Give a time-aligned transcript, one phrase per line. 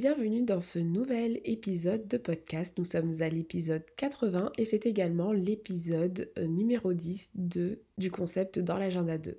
[0.00, 2.78] bienvenue dans ce nouvel épisode de podcast.
[2.78, 8.58] Nous sommes à l'épisode 80 et c'est également l'épisode euh, numéro 10 de, du concept
[8.58, 9.38] dans l'agenda 2.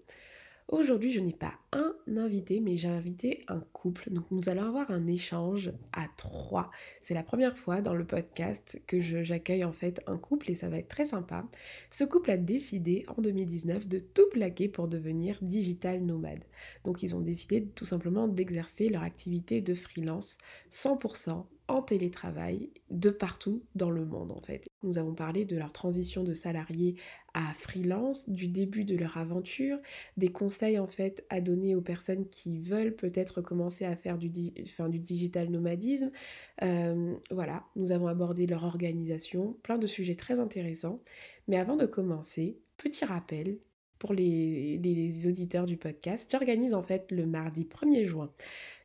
[0.72, 4.10] Aujourd'hui, je n'ai pas un invité, mais j'ai invité un couple.
[4.10, 6.72] Donc, nous allons avoir un échange à trois.
[7.02, 10.70] C'est la première fois dans le podcast que j'accueille en fait un couple et ça
[10.70, 11.46] va être très sympa.
[11.90, 16.46] Ce couple a décidé en 2019 de tout plaquer pour devenir digital nomade.
[16.86, 20.38] Donc, ils ont décidé tout simplement d'exercer leur activité de freelance
[20.72, 24.68] 100% en télétravail de partout dans le monde en fait.
[24.84, 26.96] Nous avons parlé de leur transition de salarié
[27.34, 29.78] à freelance, du début de leur aventure,
[30.18, 34.30] des conseils en fait à donner aux personnes qui veulent peut-être commencer à faire du,
[34.30, 36.12] du digital nomadisme.
[36.62, 41.02] Euh, voilà, nous avons abordé leur organisation, plein de sujets très intéressants.
[41.48, 43.60] Mais avant de commencer, petit rappel,
[43.98, 48.32] pour les, les, auditeurs du podcast, j'organise en fait le mardi 1er juin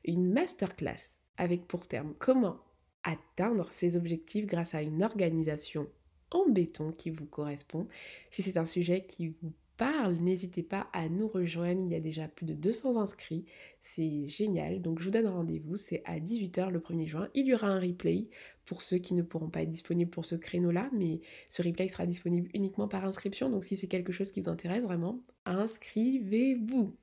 [0.05, 2.59] une masterclass avec pour terme comment
[3.03, 5.87] atteindre ses objectifs grâce à une organisation
[6.31, 7.87] en béton qui vous correspond.
[8.31, 11.83] Si c'est un sujet qui vous parle, n'hésitez pas à nous rejoindre.
[11.83, 13.45] Il y a déjà plus de 200 inscrits.
[13.81, 14.83] C'est génial.
[14.83, 15.77] Donc je vous donne rendez-vous.
[15.77, 17.29] C'est à 18h le 1er juin.
[17.35, 18.29] Il y aura un replay
[18.65, 20.91] pour ceux qui ne pourront pas être disponibles pour ce créneau-là.
[20.93, 23.51] Mais ce replay sera disponible uniquement par inscription.
[23.51, 26.95] Donc si c'est quelque chose qui vous intéresse vraiment, inscrivez-vous.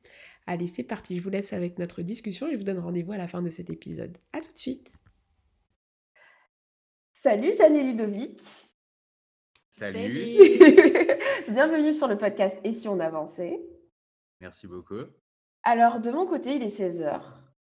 [0.45, 1.17] Allez, c'est parti.
[1.17, 3.49] Je vous laisse avec notre discussion et je vous donne rendez-vous à la fin de
[3.49, 4.17] cet épisode.
[4.33, 4.97] A tout de suite.
[7.13, 8.41] Salut Jeanne et Ludovic.
[9.69, 10.37] Salut.
[11.49, 13.61] Bienvenue sur le podcast Et si on avançait?
[14.41, 15.05] Merci beaucoup.
[15.63, 17.21] Alors, de mon côté, il est 16h.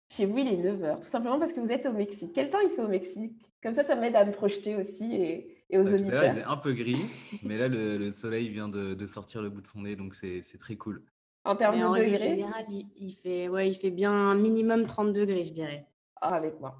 [0.10, 1.02] Chez vous, il est 9h.
[1.02, 2.32] Tout simplement parce que vous êtes au Mexique.
[2.34, 3.40] Quel temps il fait au Mexique?
[3.62, 6.34] Comme ça, ça m'aide à me projeter aussi et, aux bah, auditeurs.
[6.34, 7.06] il est un peu gris,
[7.44, 10.76] mais là, le, soleil vient de, sortir le bout de son nez, donc c'est très
[10.76, 11.04] cool.
[11.46, 12.18] En termes de degrés?
[12.18, 15.88] général, il, fait, ouais, il fait bien un minimum 30 degrés, je dirais.
[16.20, 16.76] Ah, avec moi.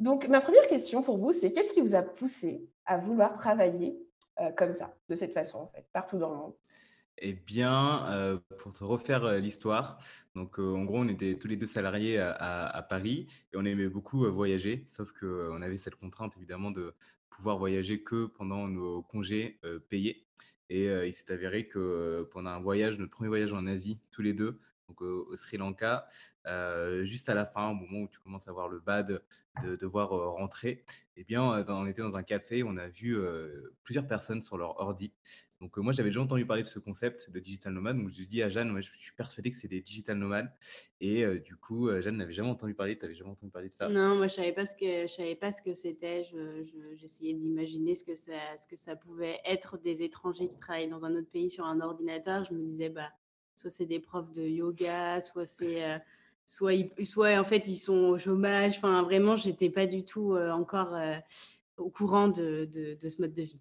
[0.00, 3.98] Donc, ma première question pour vous, c'est qu'est-ce qui vous a poussé à vouloir travailler
[4.40, 6.54] euh, comme ça, de cette façon, en fait, partout dans le monde?
[7.18, 9.98] Eh bien, euh, pour te refaire euh, l'histoire,
[10.34, 14.24] donc en gros, on était tous les deux salariés à, Paris et on aimait beaucoup
[14.30, 16.94] voyager, sauf qu'on avait cette contrainte évidemment de
[17.28, 20.24] pouvoir voyager que pendant nos congés payés.
[20.70, 24.32] Et il s'est avéré que pendant un voyage, notre premier voyage en Asie, tous les
[24.32, 26.06] deux, donc au, Sri Lanka,
[27.02, 29.20] juste à la fin, au moment où tu commences à voir le bad
[29.64, 30.84] de devoir rentrer,
[31.16, 33.18] eh bien, on était dans un café, on a vu
[33.82, 35.12] plusieurs personnes sur leur ordi.
[35.60, 37.98] Donc moi, j'avais déjà entendu parler de ce concept de digital nomade.
[37.98, 40.50] Donc je dis à Jeanne, je suis persuadé que c'est des digital nomades.
[41.00, 42.96] Et du coup, Jeanne n'avait jamais entendu parler.
[42.96, 45.12] Tu n'avais jamais entendu parler de ça Non, moi je savais pas ce que je
[45.12, 46.26] savais pas ce que c'était.
[46.94, 51.04] J'essayais d'imaginer ce que ça ce que ça pouvait être des étrangers qui travaillent dans
[51.04, 52.44] un autre pays sur un ordinateur.
[52.46, 53.10] Je me disais bah
[53.60, 55.98] soit c'est des profs de yoga, soit c'est euh,
[56.46, 56.72] soit,
[57.04, 58.76] soit en fait ils sont au chômage.
[58.78, 61.16] Enfin vraiment, j'étais pas du tout euh, encore euh,
[61.76, 63.60] au courant de, de, ce mode de vie.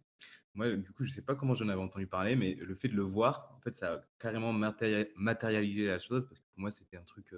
[0.59, 2.95] Moi, du coup, je sais pas comment j'en avais entendu parler, mais le fait de
[2.97, 6.97] le voir, en fait, ça a carrément matérialisé la chose parce que pour moi, c'était
[6.97, 7.33] un truc,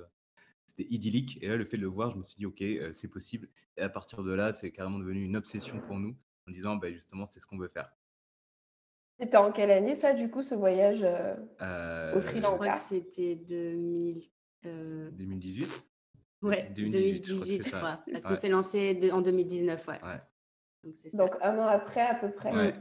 [0.65, 1.37] c'était idyllique.
[1.43, 3.47] Et là, le fait de le voir, je me suis dit, ok, c'est possible.
[3.77, 6.17] Et à partir de là, c'est carrément devenu une obsession pour nous
[6.47, 7.93] en disant, bah, justement, c'est ce qu'on veut faire.
[9.19, 12.55] C'était en quelle année ça, du coup, ce voyage au Sri Lanka?
[12.55, 14.23] Je crois que c'était 2000...
[14.63, 15.69] 2018
[16.41, 18.03] Ouais, 2018, je crois.
[18.11, 19.99] Parce qu'on s'est lancé en 2019, ouais.
[20.83, 21.17] Donc, ça.
[21.19, 22.51] Donc, un an après, à peu près.
[22.51, 22.73] Ouais.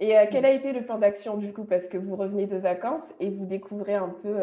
[0.00, 3.14] Et quel a été le plan d'action, du coup Parce que vous revenez de vacances
[3.20, 4.34] et vous découvrez un peu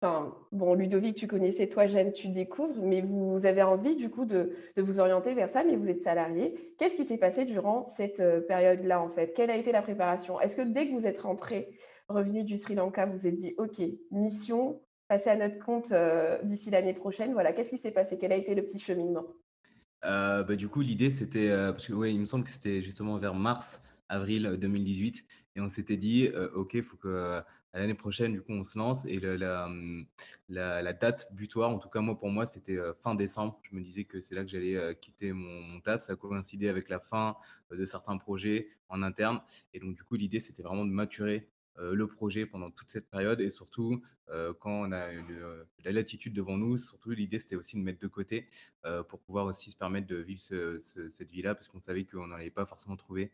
[0.00, 4.24] Enfin, bon, Ludovic, tu connaissais, toi, Jeanne, tu découvres, mais vous avez envie, du coup,
[4.24, 6.54] de, vous orienter vers ça, mais vous êtes salarié.
[6.78, 9.32] Qu'est-ce qui s'est passé durant cette euh, période-là, en fait?
[9.34, 10.40] Quelle a été la préparation?
[10.40, 11.76] Est-ce que dès que vous êtes rentré,
[12.08, 13.80] revenu du Sri Lanka, vous êtes dit, OK,
[14.12, 18.18] mission, passer à notre compte euh, d'ici l'année prochaine Voilà, qu'est-ce qui s'est passé?
[18.20, 19.24] Quel a été le petit cheminement?
[20.04, 23.18] Euh, bah, Du coup, l'idée, c'était, parce que, ouais, il me semble que c'était justement
[23.18, 25.26] vers mars, avril 2018,
[25.56, 27.42] et on s'était dit, OK, il faut que
[27.74, 29.04] l'année prochaine, du coup, on se lance.
[29.06, 29.68] Et la,
[30.48, 33.60] la, date butoir, en tout cas, moi, pour moi, c'était fin décembre.
[33.62, 36.02] Je me disais que c'est là que j'allais quitter mon, taf.
[36.02, 37.36] Ça coïncidait avec la fin
[37.70, 39.40] de certains projets en interne.
[39.74, 41.48] Et donc, du coup, l'idée, c'était vraiment de maturer
[41.78, 44.02] le projet pendant toute cette période et surtout
[44.58, 45.08] quand on a
[45.84, 48.48] la latitude devant nous, surtout l'idée c'était aussi de mettre de côté
[49.08, 50.40] pour pouvoir aussi se permettre de vivre
[50.80, 53.32] cette vie-là parce qu'on savait qu'on n'allait pas forcément trouver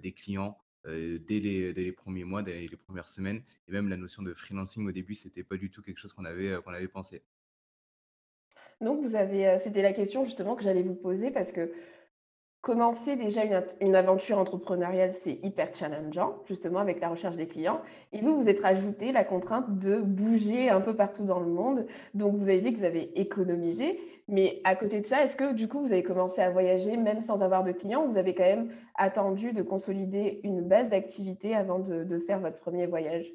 [0.00, 3.42] des clients dès les, dès, les, premiers mois, dès les premières semaines.
[3.68, 6.24] Et même la notion de freelancing au début, c'était pas du tout quelque chose qu'on
[6.24, 7.22] avait, qu'on avait pensé.
[8.80, 11.72] Donc, vous avez, c'était la question justement que j'allais vous poser parce que
[12.66, 13.42] Commencer déjà
[13.80, 17.80] une, aventure entrepreneuriale, c'est hyper challengeant, justement avec la recherche des clients.
[18.12, 21.86] Et vous, vous êtes rajouté la contrainte de bouger un peu partout dans le monde.
[22.14, 24.00] Donc, vous avez dit que vous avez économisé.
[24.26, 27.20] Mais à côté de ça, est-ce que du coup, vous avez commencé à voyager même
[27.20, 31.78] sans avoir de clients Vous avez quand même attendu de consolider une base d'activité avant
[31.78, 33.30] de faire votre premier voyage?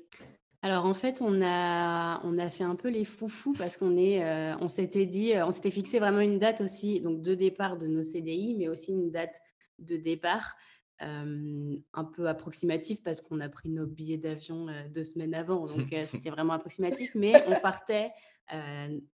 [0.64, 4.24] Alors en fait, on a, on a fait un peu les foufous parce qu'on est,
[4.24, 7.78] euh, on s'était dit, euh, on s'était fixé vraiment une date aussi, donc de départ
[7.78, 9.42] de nos CDI, mais aussi une date
[9.80, 10.56] de départ
[11.02, 16.30] un peu approximatif parce qu'on a pris nos billets d'avion deux semaines avant, donc c'était
[16.30, 18.12] vraiment approximatif, mais on partait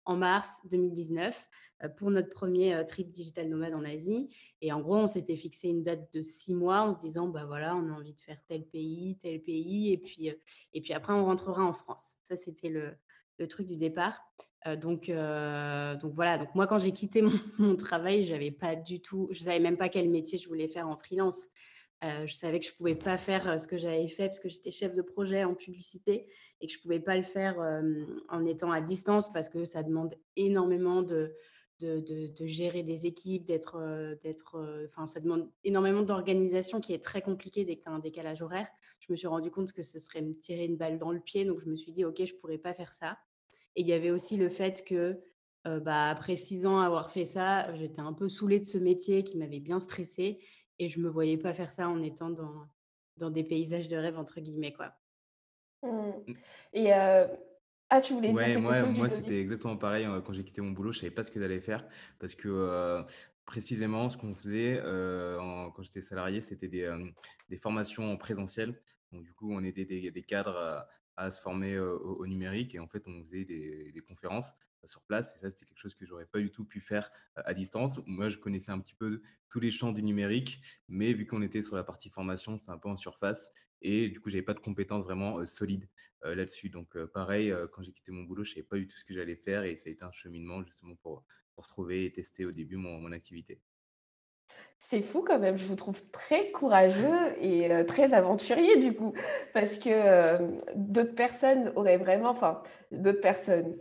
[0.05, 1.49] en mars 2019
[1.97, 4.29] pour notre premier trip digital nomade en Asie.
[4.61, 7.45] Et en gros, on s'était fixé une date de six mois en se disant, bah
[7.45, 10.31] voilà, on a envie de faire tel pays, tel pays, et puis,
[10.73, 12.15] et puis après, on rentrera en France.
[12.23, 12.93] Ça, c'était le,
[13.39, 14.21] le truc du départ.
[14.81, 15.07] donc,
[16.01, 19.43] donc voilà, donc moi quand j'ai quitté mon, mon travail, j'avais pas du tout, je
[19.43, 21.49] savais même pas quel métier je voulais faire en freelance.
[22.25, 24.93] Je savais que je pouvais pas faire ce que j'avais fait parce que j'étais chef
[24.93, 26.27] de projet en publicité
[26.59, 27.57] et que je pouvais pas le faire
[28.29, 31.33] en étant à distance parce que ça demande énormément de,
[31.79, 33.77] de, de, gérer des équipes, d'être,
[35.05, 38.67] ça demande énormément d'organisation qui est très compliqué dès que tu as un décalage horaire.
[38.99, 41.45] Je me suis rendu compte que ce serait me tirer une balle dans le pied,
[41.45, 43.17] donc je me suis dit, OK, je pourrais pas faire ça.
[43.75, 45.19] Et il y avait aussi le fait que,
[45.65, 49.37] bah, après six ans avoir fait ça, j'étais un peu saoulée de ce métier qui
[49.37, 50.39] m'avait bien stressée
[50.79, 52.67] et je me voyais pas faire ça en étant dans,
[53.17, 54.93] dans des paysages de rêve, entre guillemets, quoi.
[55.83, 55.87] Mmh.
[55.87, 56.33] Mmh.
[56.73, 60.07] Et ah, tu voulais dire Ouais, quelque moi, chose moi c'était exactement pareil.
[60.25, 61.87] Quand j'ai quitté mon boulot, je savais pas ce que j'allais faire
[62.17, 63.03] parce que
[63.45, 66.91] précisément, ce qu'on faisait quand j'étais salarié, c'était des,
[67.49, 68.81] des formations en présentiel.
[69.11, 72.87] Donc, du coup, on était des, des cadres à, se former au, numérique et en
[72.87, 75.35] fait, on faisait des, conférences sur place.
[75.35, 77.99] Et ça, c'était quelque chose que j'aurais pas du tout pu faire à distance.
[78.05, 81.61] Moi, je connaissais un petit peu tous les champs du numérique, mais vu qu'on était
[81.61, 83.51] sur la partie formation, c'était un peu en surface.
[83.81, 85.89] Et du coup, j'avais pas de compétences vraiment solides
[86.23, 86.69] là-dessus.
[86.69, 89.35] Donc, pareil, quand j'ai quitté mon boulot, je savais pas du tout ce que j'allais
[89.35, 91.23] faire et ça a été un cheminement justement pour,
[91.55, 93.61] pour trouver et tester au début mon activité.
[94.79, 99.13] C'est fou quand même, je vous trouve très courageux et très aventurier du coup,
[99.53, 100.37] parce que
[100.75, 102.61] d'autres personnes auraient vraiment, enfin,
[102.91, 103.75] d'autres personnes,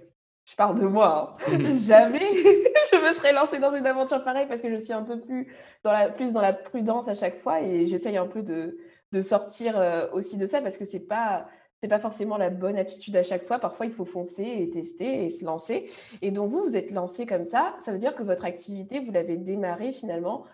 [0.44, 1.58] je parle de moi, hein.
[1.84, 2.32] Jamais
[2.92, 5.46] je me serais lancée dans une aventure pareille parce que je suis un peu plus
[5.84, 8.78] dans la, plus dans la prudence à chaque fois et j'essaye un peu de,
[9.12, 11.48] de sortir euh, aussi de ça parce que c'est pas
[11.80, 13.58] c'est pas forcément la bonne attitude à chaque fois.
[13.58, 15.90] Parfois, il faut foncer et tester et se lancer.
[16.20, 17.74] Et donc, vous, vous êtes lancé comme ça.
[17.80, 20.44] Ça veut dire que votre activité, vous l'avez démarrée finalement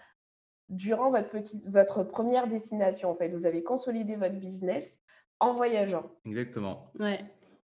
[0.69, 3.11] durant votre, petite, votre première destination.
[3.11, 4.85] En fait, vous avez consolidé votre business
[5.41, 6.11] en voyageant.
[6.25, 6.93] Exactement.
[6.99, 7.25] Ouais.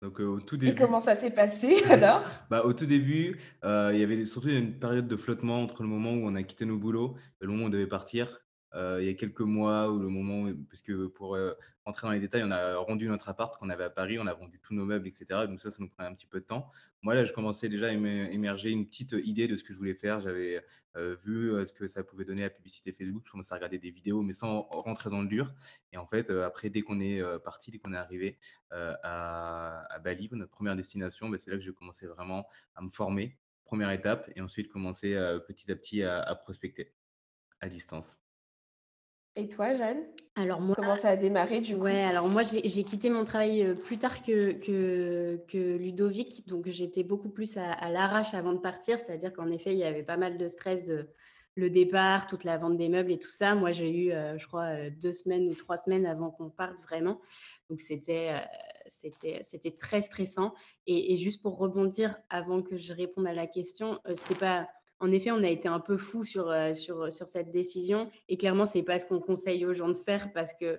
[0.02, 2.24] Donc, au tout Et comment ça s'est passé alors?
[2.48, 6.12] Bah, Au tout début, il y avait surtout une période de flottement entre le moment
[6.12, 8.40] où on a quitté nos boulots et le moment où on devait partir.
[8.74, 11.36] Il y a quelques mois, ou le moment parce que pour
[11.84, 14.34] rentrer dans les détails, on a rendu notre appart qu'on avait à Paris, on a
[14.34, 15.46] vendu tous nos meubles, etc.
[15.48, 16.70] Donc ça, ça nous prenait un petit peu de temps.
[17.02, 19.94] Moi, là, je commençais déjà à émerger une petite idée de ce que je voulais
[19.94, 20.20] faire.
[20.20, 20.64] J'avais
[21.24, 23.22] vu ce que ça pouvait donner à la publicité Facebook.
[23.26, 25.52] Je commençais à regarder des vidéos, mais sans rentrer dans le dur.
[25.92, 28.38] Et en fait, après, dès qu'on est parti, dès qu'on est arrivé
[28.70, 33.36] à, Bali, notre première destination, bah, c'est là que j'ai commencé vraiment à me former.
[33.64, 35.14] Première étape, et ensuite commencer
[35.46, 36.92] petit à petit à prospecter
[37.60, 38.16] à distance.
[39.36, 40.04] Et toi, Jeanne?
[40.36, 41.82] Alors moi, Comment ça a démarré du coup?
[41.82, 47.02] ouais, alors moi j'ai quitté mon travail plus tard que, que, que Ludovic, donc j'étais
[47.02, 50.38] beaucoup plus à, l'arrache avant de partir, c'est-à-dire qu'en effet il y avait pas mal
[50.38, 51.08] de stress de
[51.56, 53.54] le départ, toute la vente des meubles et tout ça.
[53.54, 57.20] Moi j'ai eu, je crois, deux semaines ou trois semaines avant qu'on parte vraiment,
[57.68, 58.32] donc c'était
[58.86, 60.54] c'était c'était très stressant.
[60.86, 64.68] Et, et, juste pour rebondir avant que je réponde à la question, c'est pas
[65.00, 68.10] en effet, on a été un peu fou sur, euh, sur, sur cette décision.
[68.28, 70.78] Et clairement, c'est pas ce qu'on conseille aux gens de faire parce que,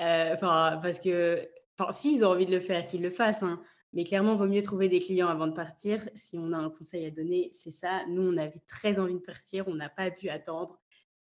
[0.00, 1.46] euh, enfin, parce que,
[1.78, 3.42] enfin, s'ils ont envie de le faire, qu'ils le fassent.
[3.42, 3.60] Hein.
[3.92, 6.08] Mais clairement, il vaut mieux trouver des clients avant de partir.
[6.14, 8.04] Si on a un conseil à donner, c'est ça.
[8.08, 9.68] Nous, on avait très envie de partir.
[9.68, 10.78] On n'a pas pu attendre.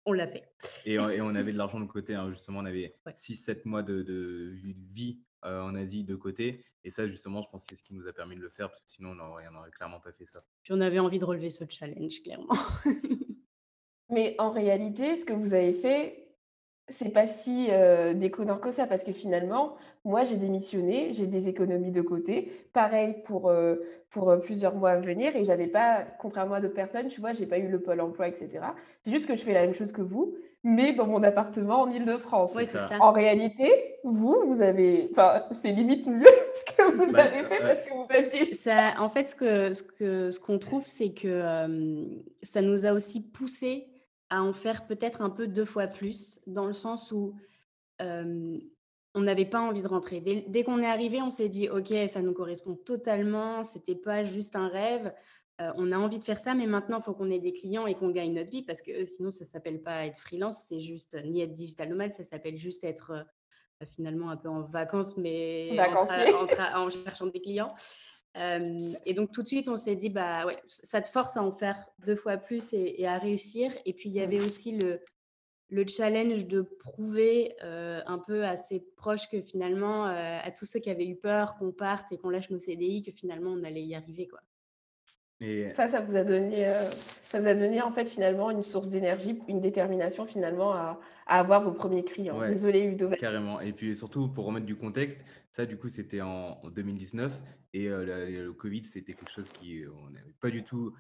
[0.07, 0.45] On l'a fait.
[0.87, 2.15] Et, on avait de l'argent de côté.
[2.15, 2.31] Hein.
[2.31, 4.55] Justement, on avait 6-7 mois de, de,
[4.93, 6.63] vie en Asie de côté.
[6.85, 8.71] Et ça, justement, je pense que c'est ce qui nous a permis de le faire,
[8.71, 10.43] parce que sinon, on n'aurait clairement pas fait ça.
[10.63, 12.55] Puis on avait envie de relever ce challenge, clairement.
[14.11, 16.21] Mais en réalité, ce que vous avez fait,
[16.89, 21.49] c'est pas si, heu, déconnant que ça parce que finalement, moi j'ai démissionné, j'ai des
[21.49, 22.51] économies de côté.
[22.73, 27.09] Pareil pour, heu, pour, plusieurs mois à venir et j'avais pas contrairement à d'autres personnes,
[27.09, 28.75] tu vois, j'ai pas eu le pôle emploi et cetera.
[29.03, 31.91] C'est juste que je fais la même chose que vous, mais dans mon appartement en
[31.91, 32.53] Île-de-France.
[32.55, 32.89] Oui, C'est c'est ça.
[32.89, 33.01] ça.
[33.01, 37.61] En réalité, vous, vous avez enfin, c'est limite mieux ce que vous Bah, avez fait
[37.61, 41.13] parce que vous aviez Ça, en fait, ce que ce que ce qu'on trouve, c'est
[41.15, 43.89] que, hem, ça nous a aussi poussé
[44.31, 47.35] à en faire peut-être un peu 2 fois plus, dans le sens où,
[48.01, 48.61] hem,
[49.15, 50.21] on n'avait pas envie de rentrer.
[50.21, 54.25] Dès dès qu'on est arrivé, on s'est dit: «OK, ça nous correspond totalement, c'était pas
[54.25, 55.13] juste un rêve,
[55.61, 57.87] heu, on a envie de faire ça, mais maintenant, il faut qu'on ait des clients
[57.87, 60.81] et qu'on gagne notre vie» parce que, heu, sinon ça s'appelle pas être freelance, c'est
[60.81, 63.27] juste ni être digital nomade, ça s'appelle juste être,
[63.93, 67.75] finalement un peu en vacances, mais en tra cherchant des clients.
[69.07, 71.53] Et donc tout de suite, on s'est dit: «Bah, ouais, ça te force à en
[71.53, 74.47] faire 2 fois plus et et à réussir» et puis il y avait Mmh.
[74.47, 75.01] aussi le
[75.71, 80.91] le challenge de prouver, un peu à ses proches que finalement, à tous ceux qui
[80.91, 83.95] avaient eu peur qu'on parte et qu'on lâche nos CDI, que finalement on allait y
[83.97, 84.41] arriver, quoi.
[85.41, 86.75] Et Ça, ça vous a donné, heu,
[87.31, 91.39] ça vous a donné en fait finalement une source d'énergie, une détermination finalement à à
[91.39, 92.39] avoir vos premiers clients.
[92.41, 92.49] ouais.
[92.49, 96.21] Désolée Ludo, vas Carrément et puis surtout pour remettre du contexte, ça du coup c'était
[96.21, 97.39] en en 2019
[97.73, 100.93] et la le covid c'était quelque chose qui, on n'avait pas du tout,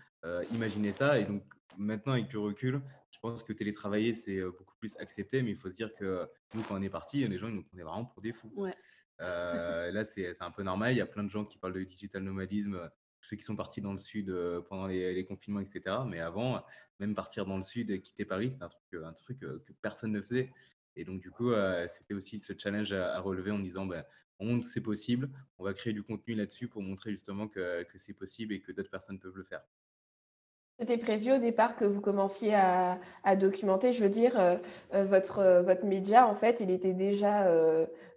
[0.52, 1.42] imaginé ça et donc
[1.76, 2.80] maintenant avec du recul,
[3.11, 6.62] je pense que télétravailler c'est, beaucoup plus accepté mais il faut se dire que nous
[6.62, 8.52] quand on est partis, les gens ils nous prenaient vraiment pour des fous.
[8.54, 8.75] Ouais.
[9.18, 12.23] Là c'est un peu normal, il y a plein de gens qui parlent de digital
[12.23, 12.88] nomadisme,
[13.23, 14.35] ceux qui sont partis dans le sud,
[14.69, 16.65] pendant les confinements et cetera mais avant,
[16.99, 20.53] même partir dans le sud et quitter Paris, c'est un truc, que personne ne faisait
[20.97, 21.53] et donc du coup,
[21.89, 24.07] c'était aussi ce challenge à relever en disant: «Bah,
[24.41, 28.15] on montre c'est possible, on va créer du contenu là-dessus pour montrer justement que c'est
[28.15, 29.62] possible et que d'autres personnes peuvent le faire».
[30.79, 32.99] c'était prévu au départ que vous commenciez à
[33.37, 33.93] documenter?
[33.93, 34.33] Je veux dire,
[34.93, 37.47] votre, média en fait, il était déjà,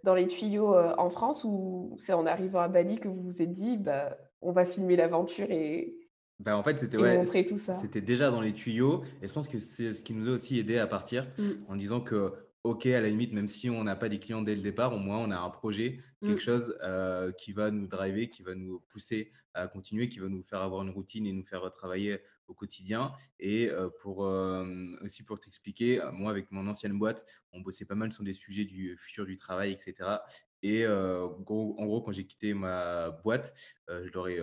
[0.02, 3.52] dans les tuyaux, en France ou c'est en arrivant à Bali que vous vous êtes
[3.52, 5.96] dit: «Bah, on va filmer l'aventure et
[6.40, 7.88] Bah, en fait, c'était et ouais, montrer c tout ça»?
[7.90, 10.58] c'était déjà dans les tuyaux et je pense que c'est ce qui nous a aussi
[10.58, 11.66] aidé à partir Mmh.
[11.66, 12.32] en disant que,
[12.64, 14.98] OK, à la limite, même si on n'a pas des clients dès le départ, au
[14.98, 16.40] moins on a un projet, quelque Mmh.
[16.40, 20.42] chose, heu, qui va nous driver, qui va nous pousser à continuer, qui va nous
[20.42, 25.22] faire avoir une routine et nous faire, travailler au quotidien et heu, pour, hem, aussi
[25.24, 28.96] pour t'expliquer, moi avec mon ancienne boîte, on bossait pas mal sur des sujets du
[28.98, 30.22] futur du travail et cetera
[30.64, 33.54] et en gros, quand j'ai quitté ma boîte,
[33.88, 34.40] je leur ai,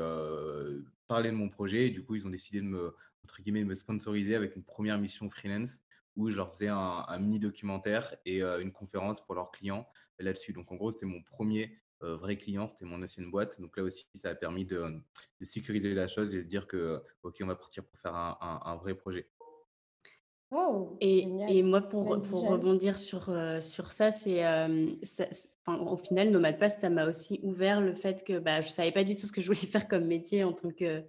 [1.07, 3.65] parlé de mon projet et du coup, ils ont décidé de me entre guillemets, de
[3.65, 5.79] me sponsoriser avec une première mission freelance
[6.15, 9.87] où je leur faisais un mini documentaire et une conférence pour leurs clients
[10.19, 10.53] là-dessus.
[10.53, 13.59] Donc en gros, c'était mon premier er vrai client, c'était mon ancienne boîte.
[13.59, 15.01] Donc là aussi, ça a permis de,
[15.41, 18.95] sécuriser la chose et de dire que, OK, on va partir pour faire un vrai
[18.95, 19.29] projet.
[21.47, 24.45] Et moi pour pour rebondir sur, heu, sur ça, c'est,
[25.65, 28.91] enfin, au final, Nomade Pass, ça m'a aussi ouvert le fait que, bah, je savais
[28.91, 31.03] pas du tout ce que je voulais faire comme métier en tant que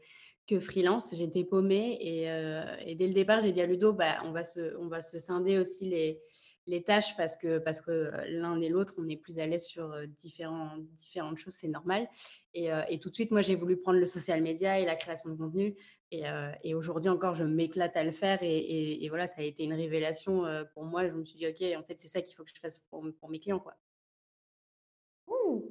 [0.49, 1.14] que freelance.
[1.14, 4.44] J'étais paumée et heu et dès le départ, j'ai dit à Ludo: «Bah, on va
[4.44, 6.20] se on va se scinder aussi les
[6.66, 9.66] les tâches parce que parce que, heu, l'un et l'autre, on est plus à l'aise
[9.66, 12.09] sur, heu, différents différentes choses, c'est normal»
[12.54, 14.97] et heu et tout de suite, moi, j'ai voulu prendre le social media et la
[14.97, 15.76] création de contenu
[16.11, 20.45] et aujourd'hui encore, je m'éclate à le faire et voilà, ça a été une révélation,
[20.75, 21.07] pour moi.
[21.09, 23.02] Je me suis dit: «OK, en fait, c'est ça qu'il faut que je fasse pour
[23.31, 23.76] mes clients, quoi».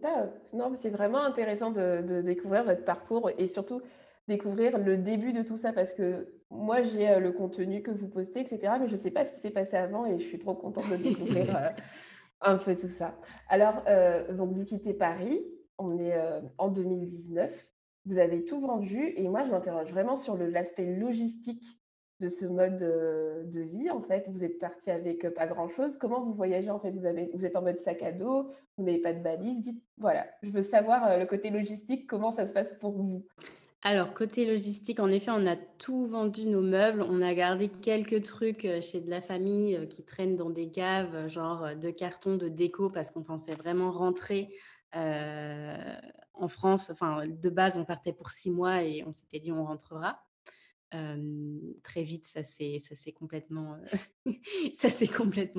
[0.01, 0.33] Top!
[0.53, 3.81] Non, c'est vraiment intéressant de de découvrir votre parcours et surtout
[4.27, 8.07] découvrir le début de tout ça parce que moi, j'ai, heu, le contenu que vous
[8.07, 10.25] postez et cetera, mais je ne sais pas ce qui s'est passé avant et je
[10.25, 11.69] suis trop contente de découvrir, heu,
[12.41, 13.17] un peu tout ça.
[13.47, 15.43] Alors, heu, donc vous quittez Paris,
[15.77, 16.13] on est,
[16.57, 17.67] en 2019.
[18.05, 21.63] Vous avez tout vendu et moi, je m'interroge vraiment sur l'aspect logistique
[22.19, 24.29] de ce mode, de vie, en fait.
[24.29, 25.97] Vous êtes partis avec, pas grand-chose.
[25.97, 26.91] Comment vous voyagez, en fait?
[26.91, 29.61] Vous avez vous êtes en mode sac à dos, vous n'avez pas de balise?
[29.61, 33.25] Dites voilà, je veux savoir, le côté logistique, comment ça se passe pour vous?
[33.83, 37.01] Alors côté logistique, en effet, on a tout vendu nos meubles.
[37.01, 40.69] On a gardé quelques trucs, heu, chez de la famille, heu, qui traînent dans des
[40.69, 44.49] caves, heu, genre, de cartons de déco parce qu'on pensait vraiment rentrer,
[44.93, 46.89] en France.
[46.91, 50.19] Enfin, de base, on partait pour 6 mois et on s'était dit: «On rentrera».
[51.83, 53.77] Très vite, ça s'est complètement,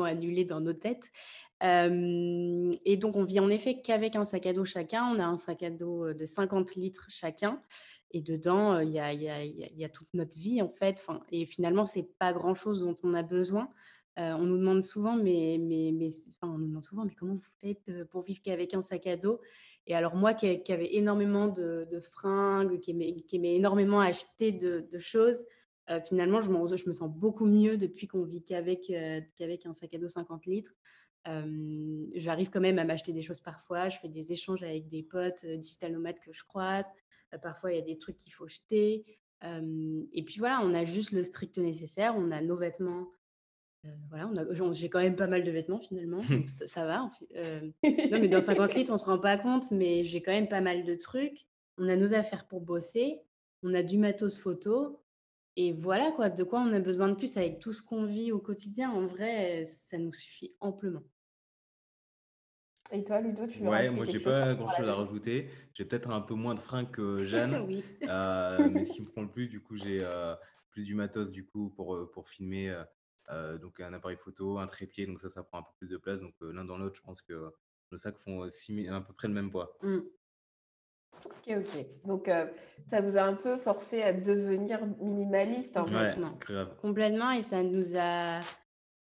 [0.05, 1.11] annulé dans nos têtes.
[1.63, 5.07] Et donc on vit en effet qu'avec un sac à dos chacun.
[5.07, 7.63] On a un sac à dos, de 50 litres chacun
[8.13, 11.05] et dedans, il y a toute notre vie, en fait.
[11.31, 13.71] Et finalement, c'est pas grand-chose dont on a besoin.
[14.17, 17.35] On nous demande souvent: «Mais mais mais c» enfin, on nous demande souvent: «Mais comment
[17.35, 19.41] vous faites, pour vivre qu'avec un sac à dos?»
[19.87, 25.45] et alors moi qui qui avait énormément de fringues, qui aimait énormément acheter de choses,
[26.07, 28.93] finalement, je, je, me sens beaucoup mieux depuis qu'on vit qu'avec
[29.35, 30.73] qu'avec un sac à dos 50 litres.
[32.15, 33.89] J'arrive quand même à m'acheter des choses parfois.
[33.89, 36.87] Je fais des échanges avec des potes digital nomades que je croise.
[37.39, 39.05] Parfois, il y a des trucs qu'il faut jeter.
[39.43, 42.15] et puis voilà, on a juste le strict nécessaire.
[42.17, 43.09] On a nos vêtements.
[44.11, 44.31] voilà,
[44.73, 47.11] j'ai quand même pas mal de vêtements finalement, ça, va.
[47.33, 50.61] non, mais dans 50 litres, on se rend pas compte, mais j'ai quand même pas
[50.61, 51.47] mal de trucs.
[51.79, 53.21] On a nos affaires pour bosser,
[53.63, 55.03] on a du matos photo,
[55.57, 58.33] et voilà quoi, de quoi on a besoin de plus avec tout ce qu'on vit
[58.33, 58.91] au quotidien.
[58.91, 61.03] En vrai, ça nous suffit amplement.
[62.93, 65.49] Et toi, Ludo, tu veux Ouais, moi, j'ai pas grand-chose à rajouter.
[65.75, 67.85] J'ai peut-être un peu moins de fringues que Jeanne, oui.
[68.03, 70.35] Euh, mais ce qui me prend le plus, du coup, j'ai euh,
[70.71, 72.75] plus du matos du coup pour, euh, pour filmer.
[73.61, 76.21] donc un appareil photo, un trépied, donc ça, ça prend un peu plus de place.
[76.21, 77.51] Donc l'un dans l'autre, je pense que
[77.91, 79.77] nos sacs font à peu près le même poids.
[79.83, 80.01] Mmh.
[81.25, 81.87] Ok, ok.
[82.05, 82.47] Donc, euh,
[82.87, 86.19] ça vous a un peu forcé à devenir minimaliste, en fait.
[86.41, 86.77] grave.
[86.81, 87.31] Complètement.
[87.31, 88.41] Et ça nous a.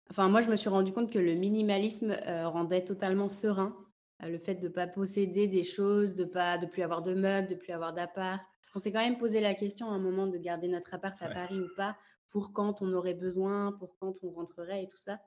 [0.10, 3.75] Enfin, moi, je me suis rendu compte que le minimalisme euh, rendait totalement serein.
[4.24, 7.13] Euh, le fait de ne pas posséder des choses, de pas de plus avoir de
[7.13, 8.42] meubles, de plus avoir d'appart.
[8.60, 11.20] Parce qu'on s'est quand même posé la question à un moment de garder notre appart
[11.22, 11.96] à Paris ou pas,
[12.32, 15.20] pour quand on aurait besoin, pour quand on rentrerait et tout ça.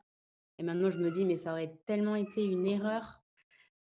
[0.59, 3.21] Et maintenant, je me dis, mais ça aurait tellement été une erreur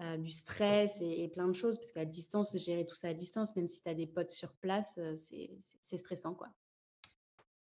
[0.01, 3.55] euh, du stress et, plein de choses, parce qu'à distance, gérer tout ça à distance,
[3.55, 6.47] même si tu as des potes sur place, euh, c'est stressant, quoi.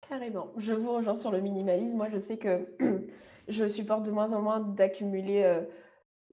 [0.08, 0.52] Carrément.
[0.58, 1.96] Je vous rejoins sur le minimalisme.
[1.96, 2.68] Moi, je sais que
[3.48, 5.62] je supporte de moins en moins d'accumuler euh,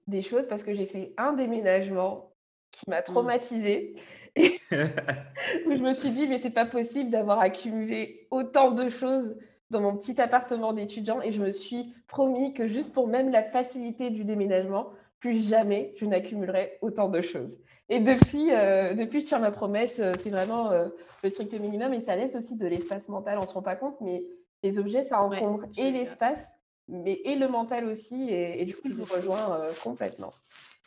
[0.07, 2.31] des choses parce que j'ai fait un déménagement
[2.71, 3.03] qui m'a mmh.
[3.03, 3.95] traumatisée.
[4.37, 9.35] où je me suis dit, mais c'est pas possible d'avoir accumulé autant de choses
[9.71, 11.21] dans mon petit appartement d'étudiant.
[11.21, 15.93] Et je me suis promis que juste pour même la facilité du déménagement, plus jamais
[15.97, 17.57] je n'accumulerai autant de choses.
[17.89, 20.89] Et depuis, euh, depuis je tiens ma promesse, euh, c'est vraiment euh,
[21.23, 23.75] le strict minimum et ça laisse aussi de l'espace mental, on ne se rend pas
[23.75, 24.25] compte, mais
[24.63, 26.49] les objets, ça encombre et l'espace,
[26.87, 30.33] mais et le mental aussi, et, du coup, je vous rejoins complètement.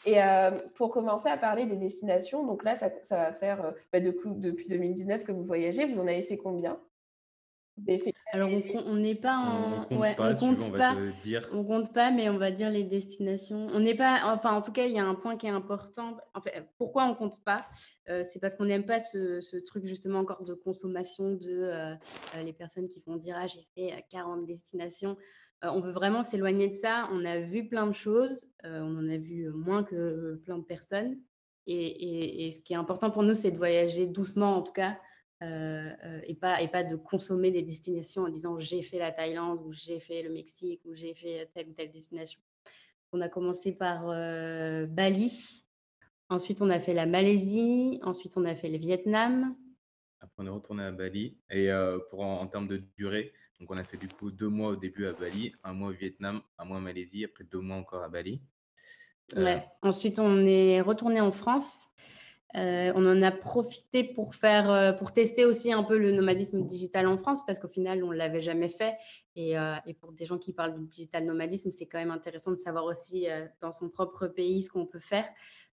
[0.07, 0.16] Et
[0.76, 4.33] pour commencer à parler des destinations, donc là, ça, ça va faire bah, de coup,
[4.35, 6.81] depuis 2019 que vous voyagez, vous en avez fait combien?
[8.33, 8.51] Alors
[8.87, 10.96] on n'est pas en, on, compte pas, on compte pas,
[11.53, 13.68] on compte pas, mais on va dire les destinations.
[13.72, 16.16] On n'est pas, enfin en tout cas il y a un point qui est important.
[16.35, 17.66] En fait, pourquoi on compte pas
[18.09, 21.94] euh, C'est parce qu'on n'aime pas ce, truc justement encore de consommation de euh,
[22.37, 25.16] euh, les personnes qui vont dire ah j'ai fait 40 destinations.
[25.62, 27.09] On veut vraiment s'éloigner de ça.
[27.12, 31.18] On a vu plein de choses, on en a vu moins que plein de personnes.
[31.66, 34.99] Et, ce qui est important pour nous, c'est de voyager doucement en tout cas.
[35.42, 39.11] Euh, euh, et, pas, et pas de consommer des destinations en disant j'ai fait la
[39.11, 42.40] Thaïlande ou j'ai fait le Mexique ou j'ai fait telle ou telle destination.
[43.12, 45.64] On a commencé par euh, Bali,
[46.29, 49.57] ensuite on a fait la Malaisie, ensuite on a fait le Vietnam.
[50.20, 51.70] Après on est retourné à Bali et
[52.11, 55.07] pour en, termes de durée, donc on a fait du coup deux mois au début
[55.07, 58.09] à Bali, un mois au Vietnam, un mois en Malaisie, après deux mois encore à
[58.09, 58.40] Bali.
[59.37, 59.64] Ouais.
[59.83, 61.90] Ensuite on est retourné en France
[62.57, 66.66] euh, on en a profité pour faire, euh, pour tester aussi un peu le nomadisme
[66.66, 68.96] digital en France parce qu'au final, on l'avait jamais fait.
[69.38, 72.57] Euh, et, pour des gens qui parlent du digital nomadisme, c'est quand même intéressant de
[72.57, 73.29] savoir aussi
[73.61, 75.27] dans son propre pays ce qu'on peut faire.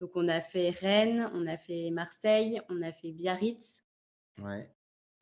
[0.01, 3.83] Donc, on a fait Rennes, on a fait Marseille, on a fait Biarritz.
[4.40, 4.71] Ouais.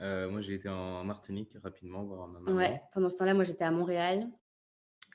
[0.00, 2.56] Moi, j'ai été en Martinique rapidement voir ma maman.
[2.56, 2.80] Ouais.
[2.92, 4.28] Pendant ce temps-là, moi, j'étais à Montréal.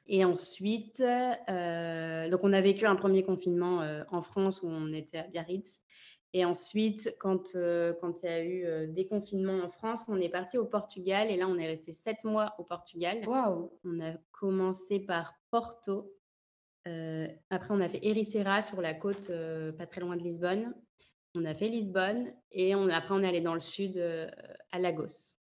[0.05, 5.27] Et ensuite, donc on a vécu un premier confinement en France où on était à
[5.27, 5.81] Biarritz.
[6.35, 10.19] Et ensuite, quand, euh, quand il y a eu euh, des confinements en France, on
[10.19, 13.23] est parti au Portugal et là, on est resté sept mois au Portugal.
[13.27, 16.11] Waouh On a commencé par Porto.
[16.87, 19.31] Euh, après, on a fait Ericeira sur la côte,
[19.77, 20.73] pas très loin de Lisbonne.
[21.35, 23.97] On a fait Lisbonne et on, après, on est allé dans le sud
[24.71, 25.35] à Lagos.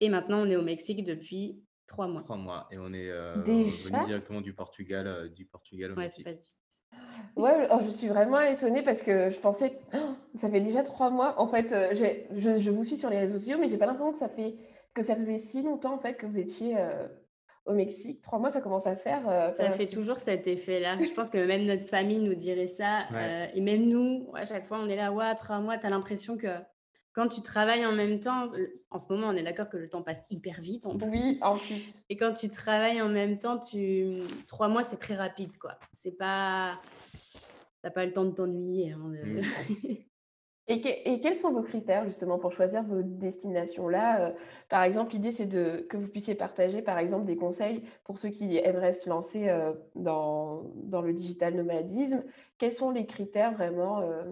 [0.00, 2.22] Et maintenant, on est au Mexique depuis trois mois.
[2.22, 2.68] Trois mois.
[2.70, 6.28] Et on est venu directement du Portugal, du Portugal au ouais, Mexique.
[7.36, 9.80] Ouais, oh, je suis vraiment étonnée parce que je pensais,
[10.34, 11.40] ça fait déjà trois mois.
[11.40, 11.94] En fait, euh,
[12.34, 14.56] je, je vous suis sur les réseaux sociaux, mais j'ai pas l'impression que ça fait
[14.94, 17.08] que ça faisait si longtemps en fait que vous étiez euh,
[17.64, 18.22] au Mexique.
[18.22, 19.28] Trois mois, ça commence à faire.
[19.28, 20.96] Euh, ça fait toujours cet effet-là.
[21.00, 23.06] Je pense que même notre famille nous dirait ça.
[23.54, 26.36] et même nous, à chaque fois, on est là, ouais, trois mois, tu as l'impression
[26.36, 26.48] que
[27.14, 28.50] quand tu travailles en même temps,
[28.90, 30.86] en ce moment, on est d'accord que le temps passe hyper vite.
[30.86, 31.92] En oui, en plus.
[32.08, 34.20] Et quand tu travailles en même temps, tu...
[34.48, 35.78] trois mois, c'est très rapide, quoi.
[35.92, 36.80] C'est pas...
[37.82, 38.92] T'as pas le temps de t'ennuyer.
[38.92, 39.40] Hein, mm.
[40.68, 44.32] et, quels sont vos critères, justement, pour choisir vos destinations Là, euh,
[44.68, 48.58] par exemple, l'idée, c'est que vous puissiez partager, par exemple, des conseils pour ceux qui
[48.58, 50.72] aimeraient se lancer euh, dans,
[51.02, 52.22] le digital nomadisme.
[52.58, 54.22] Quels sont les critères vraiment euh,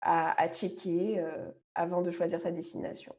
[0.00, 1.24] à, checker
[1.74, 3.14] avant de choisir sa destination?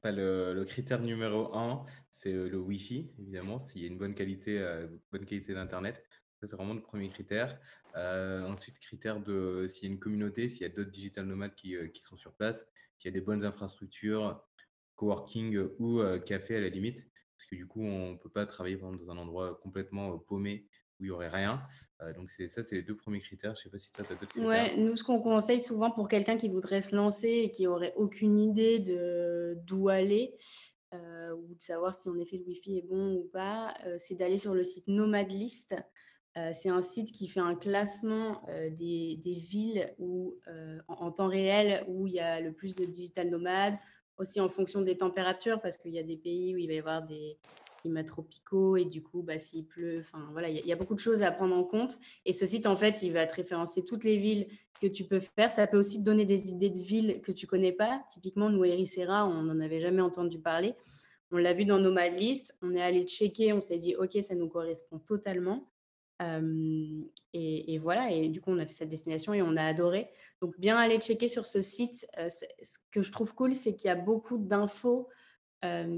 [0.00, 4.14] Pas le, le critère numéro un, c'est le Wi-Fi, évidemment, s'il y a une bonne
[4.14, 4.64] qualité,
[5.10, 6.02] bonne qualité d'Internet.
[6.42, 7.58] C'est vraiment le premier critère.
[7.94, 11.76] ensuite, critère de s'il y a une communauté, s'il y a d'autres digital nomades qui,
[11.92, 14.42] qui sont sur place, s'il y a des bonnes infrastructures,
[14.96, 17.08] coworking ou café à la limite.
[17.36, 20.66] Parce que du coup, on ne peut pas travailler dans un endroit complètement paumé
[20.98, 21.62] où il n'y aurait rien.
[22.14, 23.54] donc, ça, c'est les deux premiits critères.
[23.54, 24.48] Je ne sais pas si toi, tu as d'autres critères.
[24.48, 27.92] Ouais, nous, ce qu'on conseille souvent pour quelqu'un qui voudrait se lancer et qui aurait
[27.96, 28.78] aucune idée
[29.56, 30.36] d'où aller
[30.92, 34.54] ou de savoir si en effet le Wi-Fi est bon ou pas, c'est d'aller sur
[34.54, 35.74] le site Nomadlist.
[36.52, 40.36] C'est un site qui fait un classement des, des, villes où,
[40.88, 43.76] en, en, temps réel où il y a le plus de digital nomades,
[44.18, 46.78] aussi en fonction des températures, parce qu'il y a des pays où il va y
[46.78, 47.38] avoir des
[47.80, 51.00] climats tropicaux et du coup, bah, s'il pleut, enfin voilà, il y, a beaucoup de
[51.00, 51.98] choses à prendre en compte.
[52.24, 54.46] Et ce site, en fait, il va te référencer toutes les villes
[54.80, 55.50] que tu peux faire.
[55.50, 58.02] Ça peut aussi te donner des idées de villes que tu connais pas.
[58.10, 60.74] Typiquement, nous, Ericeira, on n'en avait jamais entendu parler.
[61.32, 64.34] On l'a vu dans nos List, on est allé checker, on s'est dit, OK, ça
[64.34, 65.68] nous correspond totalement
[66.20, 70.08] et, voilà, et du coup, on a fait cette destination et on a adoré.
[70.40, 72.06] Donc, bien aller checker sur ce site.
[72.28, 75.08] ce que je trouve cool, c'est qu'il y a beaucoup d'infos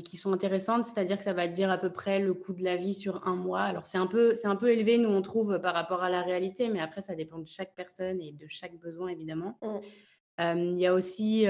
[0.02, 2.64] qui sont intéressantes, c'est-à-dire que ça va te dire à peu près le coût de
[2.64, 3.61] la vie sur un mois.
[3.61, 6.68] Alors, c'est un, peu, un peu élevé, nous, on trouve, par rapport à la réalité,
[6.68, 9.59] mais après, ça dépend de chaque personne et de chaque besoin, évidemment.
[9.62, 9.78] Mmh.
[10.40, 11.46] Il y a aussi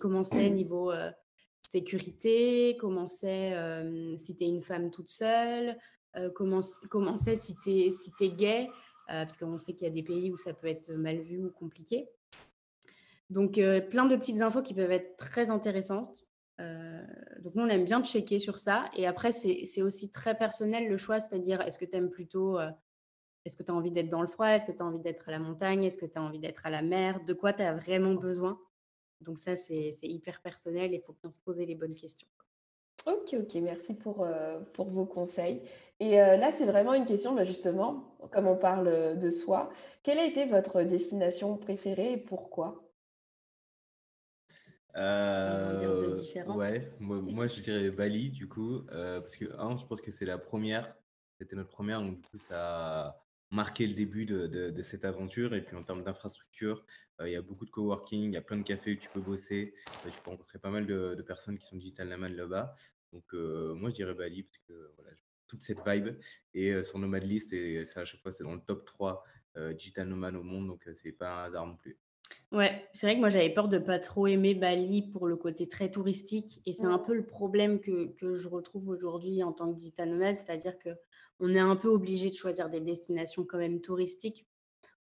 [0.00, 0.92] comment c'est niveau
[1.68, 3.54] sécurité, comment c'est
[4.18, 5.78] si tu es une femme toute seule,
[6.34, 8.68] comment, comment c'est si tu es, si es gay,
[9.10, 11.44] euh, parce qu'on sait qu'il y a des pays où ça peut être mal vu
[11.44, 12.08] ou compliqué.
[13.28, 16.26] Donc, euh, plein de petites infos qui peuvent être très intéressantes.
[16.58, 18.90] donc, nous, on aime bien checker sur ça.
[18.94, 22.58] Et après, c'est aussi très personnel le choix, c'est-à-dire est-ce que tu aimes plutôt,
[23.44, 25.28] est-ce que tu as envie d'être dans le froid, est-ce que tu as envie d'être
[25.28, 27.62] à la montagne, est-ce que tu as envie d'être à la mer, de quoi tu
[27.62, 28.58] as vraiment besoin?
[29.20, 32.28] Donc, ça, c'est hyper personnel et il faut bien se poser les bonnes questions.
[33.06, 35.60] Ok, ok, merci pour, euh, pour vos conseils.
[36.00, 39.70] Et euh, là, c'est vraiment une question, bah, justement, comme on parle euh, de soi,
[40.02, 42.80] quelle a été votre destination préférée et pourquoi?
[46.56, 50.38] ouais, moi, je dirais Bali, du coup, parce que, un, je pense que c'est la
[50.38, 50.94] première,
[51.40, 55.54] c'était notre première, donc du coup, ça, marquer le début de, cette aventure.
[55.54, 56.84] Et puis en termes d'infrastructure,
[57.20, 59.08] euh, il y a beaucoup de coworking, il y a plein de cafés où tu
[59.08, 62.74] peux bosser, euh, tu peux rencontrer pas mal de, personnes qui sont digital nomades là-bas.
[63.12, 65.12] Donc euh, moi je dirais Bali parce que voilà,
[65.46, 66.16] toute cette vibe
[66.54, 69.24] et sur Nomad List, et ça à chaque fois c'est dans le top 3
[69.76, 71.96] digital nomade au monde, donc c'est pas un hasard non plus.
[72.52, 75.68] Ouais, c'est vrai que moi j'avais peur de pas trop aimer Bali pour le côté
[75.68, 79.72] très touristique et c'est un peu le problème que, que je retrouve aujourd'hui en tant
[79.72, 80.90] que digital nomade, c'est-à-dire que
[81.40, 84.46] on est un peu obligé de choisir des destinations quand même touristiques,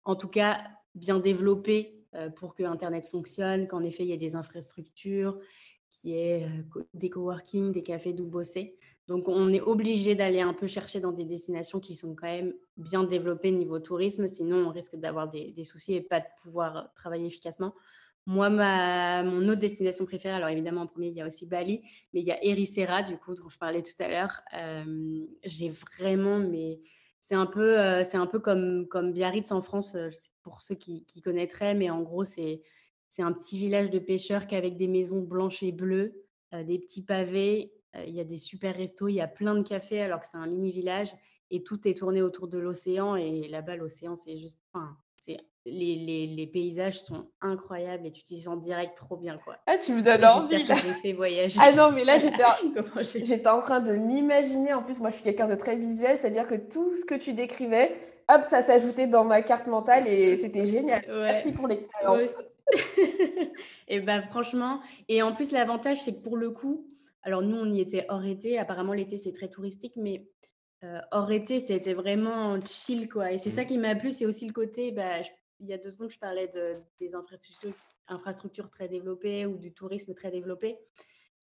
[0.06, 0.64] en tout cas
[0.96, 5.38] bien développées euh, pour que Internet fonctionne, qu'en effet il y ait des infrastructures,
[5.90, 6.48] qu'il y ait
[6.94, 8.78] des coworking, des cafés d'où bosser.
[9.12, 12.54] Donc on est obligé d'aller un peu chercher dans des destinations qui sont quand même
[12.78, 17.26] bien développées niveau tourisme, sinon on risque d'avoir des, soucis et pas de pouvoir travailler
[17.26, 17.76] efficacement.
[18.26, 21.82] Moi, ma, mon autre destination préférée, alors évidemment en premier, il y a aussi Bali,
[22.14, 24.40] mais il y a Ericeira, du coup, dont je parlais tout à l'heure.
[24.58, 26.80] Euh, j'ai vraiment, mais
[27.20, 30.10] c'est un peu, euh, un peu comme, comme Biarritz en France, euh,
[30.42, 32.62] pour ceux qui, connaîtraient, mais en gros, c'est,
[33.10, 37.74] c'est un petit village de pêcheurs qu'avec des maisons blanches et bleues, des petits pavés,
[37.96, 40.38] il y a des super restos, il y a plein de cafés alors que c'est
[40.38, 41.14] un mini village
[41.50, 45.96] et tout est tourné autour de l'océan et là-bas l'océan c'est juste enfin, c'est les,
[45.96, 49.38] les, les, paysages sont incroyables et tu t'y sens direct trop bien.
[49.38, 49.58] Quoi.
[49.68, 50.64] Ah, tu me donnes envie.
[50.64, 50.76] Là.
[50.76, 51.60] j'ai fait voyager.
[51.62, 53.58] Ah non, mais là, j'étais en...
[53.58, 54.74] en train de m'imaginer.
[54.74, 57.34] En plus, moi, je suis quelqu'un de très visuel, c'est-à-dire que tout ce que tu
[57.34, 57.96] décrivais,
[58.28, 61.04] hop, ça s'ajoutait dans ma carte mentale et c'était génial.
[61.08, 62.38] Merci pour l'expérience.
[63.88, 66.88] et bah, franchement, et en plus, l'avantage, c'est que pour le coup,
[67.24, 68.58] alors nous, on y était hors été.
[68.58, 70.28] Apparemment, l'été, c'est très touristique, mais
[70.84, 73.32] euh, hors été, c'était vraiment chill, quoi.
[73.32, 73.68] Et c'est ça mmh.
[73.68, 75.22] qui m'a plu, c'est aussi le côté, bah,
[75.60, 77.74] il y a deux secondes, je parlais de, des infrastructures,
[78.08, 80.80] infrastructures très développées ou du tourisme très développé.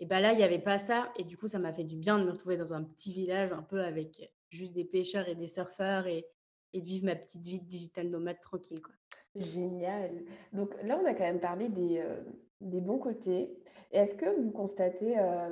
[0.01, 1.13] Et bah là, il n'y avait pas ça.
[1.17, 3.53] Et du coup, ça m'a fait du bien de me retrouver dans un petit village,
[3.53, 6.27] un peu avec juste des pêcheurs et des surfeurs et,
[6.73, 8.95] et de vivre ma petite vie de digital nomade tranquille, quoi.
[9.35, 10.25] Génial.
[10.53, 12.21] Donc là, on a quand même parlé des, euh,
[12.61, 13.51] des bons côtés.
[13.93, 15.51] Est-ce que vous constatez euh,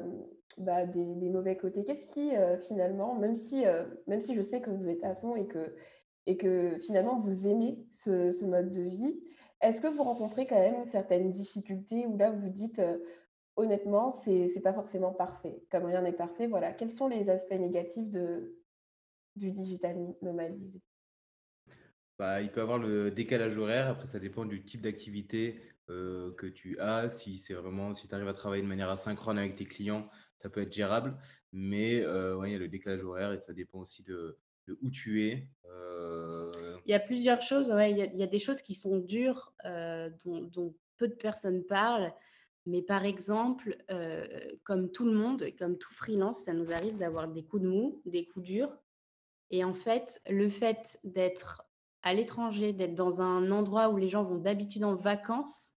[0.59, 1.85] bah, des, mauvais côtés?
[1.85, 5.15] Qu'est-ce qui, euh, finalement, même si, euh, même si je sais que vous êtes à
[5.15, 5.75] fond et que,
[6.27, 9.21] et que finalement vous aimez ce, mode de vie,
[9.63, 12.83] est-ce que vous rencontrez quand même certaines difficultés où là vous dites,
[13.57, 16.73] honnêtement, c'est n'est pas forcément parfait, comme rien n'est parfait, voilà.
[16.73, 18.59] Quels sont les aspects négatifs de,
[19.37, 20.81] du digital nomadisé?
[22.19, 23.89] Bah, il peut avoir le décalage horaire.
[23.89, 27.11] Après, ça dépend du type d'activité que tu as.
[27.11, 30.49] Si c'est vraiment, si tu arrives à travailler de manière asynchrone avec tes clients, ça
[30.49, 31.17] peut être gérable.
[31.53, 34.39] Mais ouais, il y a le décalage horaire et ça dépend aussi de,
[34.83, 35.49] où tu es.
[36.85, 37.71] Il y a plusieurs choses.
[37.71, 39.53] Ouais, il, y a, des choses qui sont dures,
[40.25, 42.13] dont, peu de personnes parlent.
[42.67, 43.77] Mais par exemple,
[44.65, 48.03] comme tout le monde, comme tout freelance, ça nous arrive d'avoir des coups de mou,
[48.05, 48.77] des coups durs.
[49.51, 51.63] Et en fait, le fait d'être
[52.03, 55.73] à l'étranger, d'être dans un endroit où les gens vont d'habitude en vacances,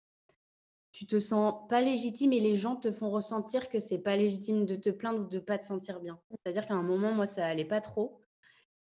[0.92, 4.66] tu te sens pas légitime et les gens te font ressentir que c'est pas légitime
[4.66, 6.20] de te plaindre ou de pas te sentir bien.
[6.32, 8.22] C'est-à-dire qu'à un moment, moi, ça allait pas trop.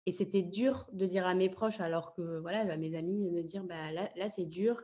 [0.06, 3.40] Et c'était dur de dire à mes proches, alors que voilà, à mes amis, de
[3.40, 4.82] dire bah là, là c'est dur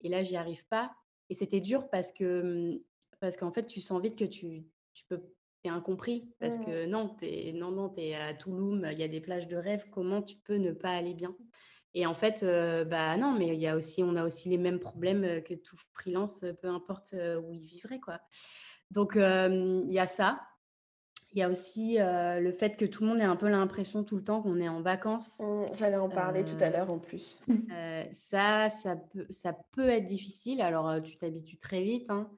[0.00, 0.92] et là, j'y arrive pas.
[1.28, 2.80] Et c'était dur parce que
[3.20, 5.20] parce qu'en fait, tu sens vite que tu, tu peux
[5.62, 6.64] t'es incompris parce mmh.
[6.64, 7.16] que non,
[7.52, 10.72] non, es à Toulouse, il y a des plages de rêve, comment tu peux ne
[10.72, 11.36] pas aller bien?
[11.94, 12.44] Et en fait,
[12.88, 15.76] bah non, mais il y a aussi on a aussi les mêmes problèmes que tout
[15.92, 18.20] freelance, peu importe où il vivrait quoi.
[18.90, 20.40] Donc il y a ça.
[21.34, 24.16] Il y a aussi le fait que tout le monde ait un peu l'impression tout
[24.16, 25.40] le temps qu'on est en vacances.
[25.40, 27.38] Mmh, j'allais en parler tout à l'heure en plus.
[28.12, 30.60] ça, ça peut, ça peut être difficile.
[30.62, 32.30] Alors, tu t'habitues très vite, hein,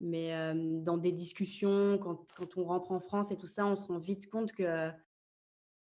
[0.00, 3.86] mais dans des discussions, quand, quand, on rentre en France et tout ça, on se
[3.86, 4.90] rend vite compte que,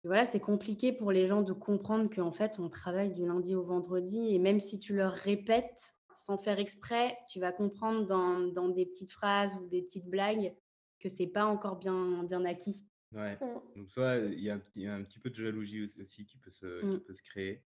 [0.04, 3.62] voilà, c'est compliqué pour les gens de comprendre qu'en fait, on travaille du lundi au
[3.62, 4.34] vendredi.
[4.34, 8.86] Et même si tu leur répètes sans faire exprès, tu vas comprendre dans, dans des
[8.86, 10.54] petites phrases ou des petites blagues
[11.00, 12.86] que c'est pas encore bien, bien acquis.
[13.12, 13.36] Ouais.
[13.40, 13.76] Mmh.
[13.76, 14.54] Donc, soit il y, a
[14.94, 17.00] un petit peu de jalousie aussi qui peut se, qui mmh.
[17.00, 17.64] peut se créer,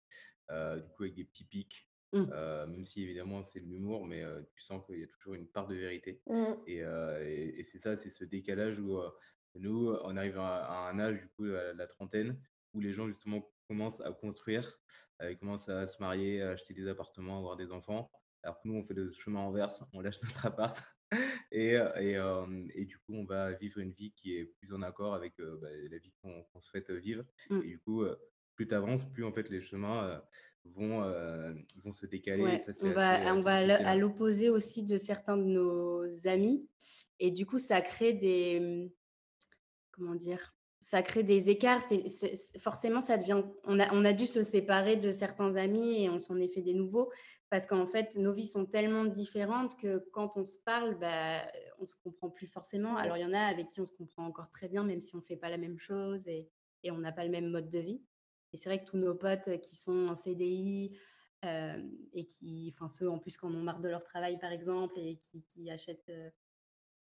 [0.48, 1.88] du coup, avec des petits pics.
[2.14, 2.26] Mmh.
[2.68, 4.22] même si évidemment c'est de l'humour, mais
[4.54, 6.20] tu sens qu'il y a toujours une part de vérité.
[6.66, 9.00] Et, et, c'est ça, c'est ce décalage où
[9.58, 12.38] nous, on arrive à, un âge, du coup, à la trentaine,
[12.74, 14.78] où les gens justement commencent à construire,
[15.22, 18.10] ils commencent à se marier, à acheter des appartements, à avoir des enfants.
[18.42, 20.82] Alors que nous, on fait le chemin inverse, on lâche notre appart
[21.52, 22.18] et, et,
[22.74, 25.68] et, du coup, on va vivre une vie qui est plus en accord avec bah,
[25.90, 27.24] la vie qu'on souhaite vivre.
[27.50, 27.60] Mmh.
[27.62, 28.04] Et du coup,
[28.54, 30.22] plus tu avances, plus en fait les chemins
[30.64, 31.02] vont,
[31.84, 32.58] vont se décaler.
[32.82, 36.66] on va, on va à l'opposé aussi de certains de nos amis.
[37.18, 38.90] Et du coup, ça crée des.
[39.92, 41.80] Comment dire ça crée des écarts.
[41.80, 43.42] C'est, forcément, ça devient.
[43.64, 47.10] On a, dû se séparer de certains amis et on s'en est fait des nouveaux
[47.50, 51.42] parce qu'en fait, nos vies sont tellement différentes que quand on se parle, bah,
[51.78, 52.96] on se comprend plus forcément.
[52.96, 55.14] Alors, il y en a avec qui on se comprend encore très bien, même si
[55.14, 56.50] on fait pas la même chose et,
[56.90, 58.02] on n'a pas le même mode de vie.
[58.52, 60.98] Et c'est vrai que tous nos potes qui sont en CDI
[61.44, 61.80] euh,
[62.12, 65.20] et qui, ceux en plus qui en ont marre de leur travail, par exemple, et
[65.22, 66.30] qui, qui achètent euh,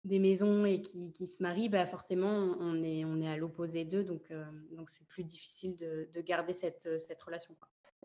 [0.03, 4.03] des maisons et qui, se marient, bah forcément, on est, on est à l'opposé d'eux.
[4.03, 7.55] Donc, euh, donc c'est plus difficile de, de garder cette, cette relation.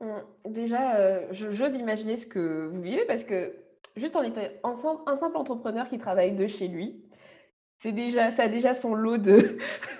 [0.01, 0.07] Mmh.
[0.47, 3.55] Déjà, euh, j'ose imaginer ce que vous vivez parce que
[3.97, 7.05] juste en étant ensemble, un simple entrepreneur qui travaille de chez lui,
[7.81, 9.59] c'est déjà, ça a déjà son lot de,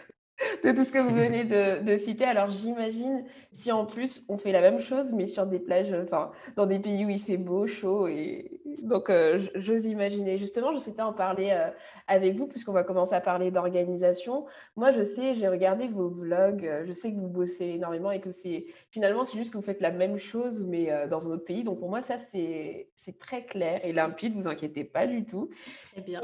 [0.65, 2.25] de tout ce que vous venez de, citer.
[2.25, 6.31] Alors j'imagine si en plus on fait la même chose, mais sur des plages, enfin
[6.57, 10.39] dans des pays où il fait beau, chaud, et donc euh, j'ose imaginer.
[10.39, 11.71] Justement, je souhaitais en parler euh,
[12.07, 14.47] avec vous puisqu'on va commencer à parler d'organisation.
[14.77, 18.21] Moi, je sais, j'ai regardé vos vlogs, euh, je sais que vous bossez énormément et
[18.21, 21.45] que c'est finalement c'est juste que vous faites la même chose mais dans un autre
[21.45, 21.65] pays.
[21.65, 24.35] Donc pour moi, ça c'est très clair et limpide.
[24.35, 25.51] Vous inquiétez pas du tout.
[25.93, 26.21] Très bien.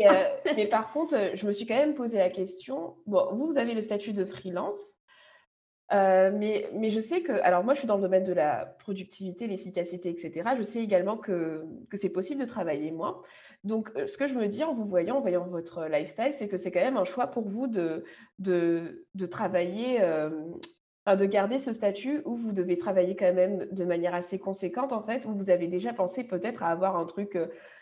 [0.57, 2.96] mais par contre, je me suis quand même posé la question.
[3.07, 4.78] Bon, vous, vous avez le statut de freelance.
[5.92, 9.46] Euh, mais, je sais que, alors moi je suis dans le domaine de la productivité,
[9.46, 10.50] l'efficacité, etc.
[10.56, 13.20] Je sais également que, c'est possible de travailler moins.
[13.64, 16.48] Donc euh, ce que je me dis en vous voyant, en voyant votre lifestyle, c'est
[16.48, 18.04] que c'est quand même un choix pour vous de,
[19.30, 20.30] travailler, euh,
[21.06, 25.02] de garder ce statut où vous devez travailler quand même de manière assez conséquente en
[25.02, 27.38] fait, où vous avez déjà pensé peut-être à avoir un truc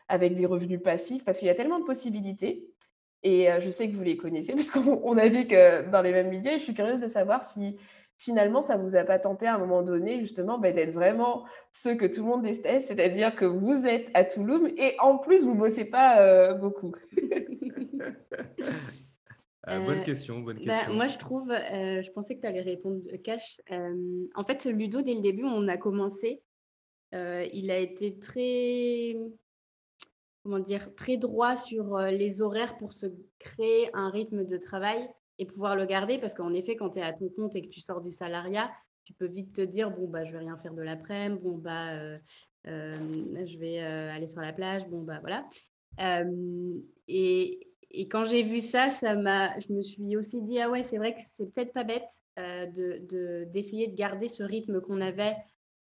[0.09, 2.69] avec des revenus passifs, parce qu'il y a tellement de possibilités.
[3.23, 6.59] Et je sais que vous les connaissez, puisqu'on vu que dans les mêmes milieux.
[6.59, 7.77] je suis curieuse de savoir si
[8.17, 11.45] finalement, ça ne vous a pas tenté à un moment donné, justement, bah, d'être vraiment
[11.73, 15.43] ce que tout le monde déteste, c'est-à-dire que vous êtes à Toulouse et en plus,
[15.43, 16.93] vous ne bossez pas beaucoup.
[19.65, 20.95] Ah, bonne question, bonne bah, question.
[20.95, 23.61] moi, je trouve, je pensais que tu allais répondre cash.
[23.71, 26.43] en fait, Ludo, dès le début, on a commencé.
[27.13, 29.17] il a été très
[30.43, 33.07] comment dire, très droit sur les horaires pour se
[33.39, 36.19] créer un rythme de travail et pouvoir le garder.
[36.19, 38.71] Parce qu'en effet, quand tu es à ton compte et que tu sors du salariat,
[39.05, 42.19] tu peux vite te dire bon, bah, je vais rien faire de l'après-midi, bon, bah,
[42.65, 45.49] je vais aller sur la plage, bon, bah, voilà.
[47.09, 50.83] et, et, quand j'ai vu ça, ça m'a, je me suis aussi dit ah ouais,
[50.83, 55.37] c'est vrai que c'est peut-être pas bête de, d'essayer de, garder ce rythme qu'on avait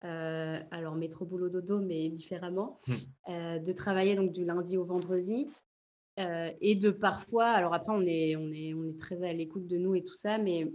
[0.02, 3.64] alors métro boulot dodo, mais différemment, Mmh.
[3.64, 5.48] de travailler donc du lundi au vendredi
[6.18, 9.78] et de parfois alors après on est on est on est très à l'écoute de
[9.78, 10.72] nous et tout ça, mais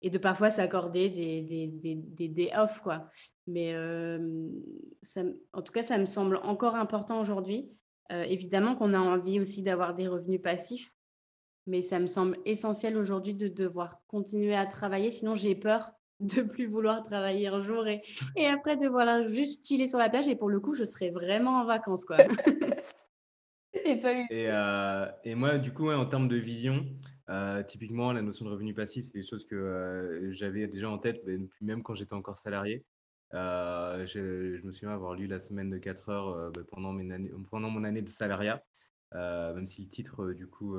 [0.00, 3.08] et de parfois s'accorder des des des des days off quoi.
[3.46, 3.74] Mais
[5.02, 7.70] ça en tout cas, ça me semble encore important aujourd'hui.
[8.10, 10.92] évidemment qu'on a envie aussi d'avoir des revenus passifs,
[11.66, 16.42] mais ça me semble essentiel aujourd'hui de devoir continuer à travailler, sinon j'ai peur de
[16.42, 18.02] plus vouloir travailler un jour et
[18.36, 21.10] et après de voilà, juste chiller sur la plage et pour le coup, je serais
[21.10, 22.18] vraiment en vacances quoi.
[23.84, 26.84] Et toi, Et, euh, et moi, du coup, ouais, en termes de vision,
[27.30, 30.98] euh, typiquement, la notion de revenu passif, c'est des choses que euh, j'avais déjà en
[30.98, 31.22] tête,
[31.60, 32.84] même quand j'étais encore salarié.
[33.34, 36.92] Euh, je, je me souviens avoir lu la semaine de 4 heures euh, bah, pendant,
[36.92, 38.62] mes années- pendant mon année de salariat,
[39.14, 40.76] euh, même si le titre, du coup,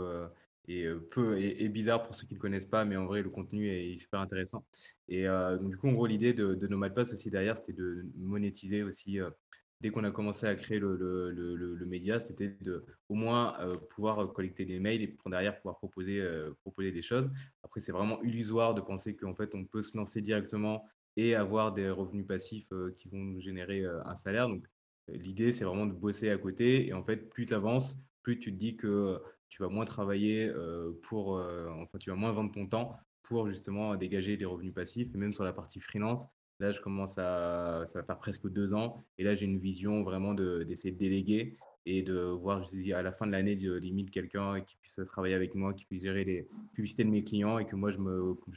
[0.68, 3.30] est, euh, peu, est bizarre pour ceux qui ne connaissent pas, mais en vrai, le
[3.30, 4.66] contenu est super intéressant.
[5.08, 7.74] Et euh, donc, du coup, en gros, l'idée de, de Nomad Pass aussi derrière, c'était
[7.74, 9.30] de monétiser aussi euh,
[9.82, 13.76] dès qu'on a commencé à créer le, le, le, média, c'était de au moins euh,
[13.76, 16.26] pouvoir collecter des mails et pour derrière pouvoir proposer,
[16.62, 17.30] proposer des choses.
[17.64, 21.74] Après, c'est vraiment illusoire de penser qu'en fait, on peut se lancer directement et avoir
[21.74, 24.48] des revenus passifs qui vont nous générer un salaire.
[24.48, 24.66] Donc,
[25.10, 26.88] l'idée, c'est vraiment de bosser à côté.
[26.88, 29.20] Et en fait, plus tu avances, plus tu te dis que
[29.54, 33.48] tu vas moins travailler euh, pour, euh, enfin, tu vas moins vendre ton temps pour
[33.48, 35.14] justement dégager des revenus passifs.
[35.14, 36.28] Et même sur la partie freelance,
[36.60, 39.04] Là, je commence à, ça va faire presque deux ans.
[39.18, 42.64] Et là, j'ai une vision vraiment d'essayer de, déléguer et de voir
[42.96, 46.04] à la fin de l'année, de limite quelqu'un qui puisse travailler avec moi, qui puisse
[46.04, 47.98] gérer les publicités de mes clients et que moi, je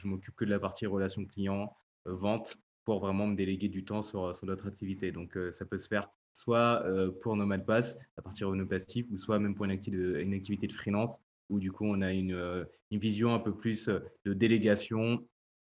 [0.07, 1.75] m'occupe que de la partie relation client,
[2.07, 5.11] euh, vente, pour vraiment me déléguer du temps sur, sur d'autres activités.
[5.11, 8.65] Donc, euh, ça peut se faire soit euh, pour Nomad Pass, à partir de nos
[8.65, 11.19] passifs, ou soit même pour une une activité de freelance,
[11.49, 13.89] où du coup, on a une, une vision un peu plus
[14.25, 15.25] de délégation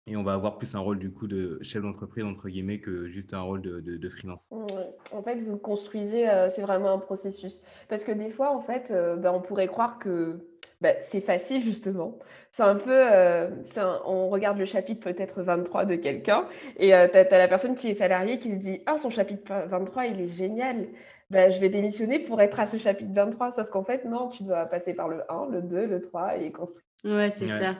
[0.08, 3.08] et on va avoir plus un rôle du coup de chef d'entreprise entre guillemets que
[3.08, 4.48] juste un rôle de, de, de freelance.
[4.50, 7.62] En fait, vous construisez, euh, c'est vraiment un processus.
[7.88, 10.38] Parce que des fois, en fait, euh, ben, on pourrait croire que
[10.80, 12.18] ben, c'est facile justement.
[12.52, 16.92] C'est un peu, euh, un, on regarde le chapitre peut-être 23 de quelqu'un et tu
[16.92, 20.20] as, as, la personne qui est salariée qui se dit ah son chapitre 23 il
[20.20, 20.88] est génial.
[21.30, 23.52] Ben, je vais démissionner pour être à ce chapitre 23.
[23.52, 26.50] Sauf qu'en fait, non, tu dois passer par le 1, le 2, le 3 et
[26.50, 26.84] construire.
[27.04, 27.60] Ouais, c'est ouais.
[27.60, 27.76] ça.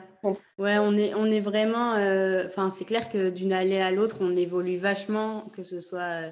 [0.59, 1.93] Ouais, on est, on est vraiment.
[1.93, 6.31] Enfin, euh, c'est clair que d'une année à l'autre, on évolue vachement, que ce soit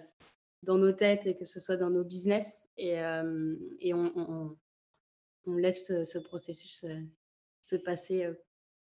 [0.62, 2.64] dans nos têtes et que ce soit dans nos business.
[2.78, 4.56] Et, euh, et on, on,
[5.48, 6.86] on, laisse ce processus
[7.62, 8.30] se passer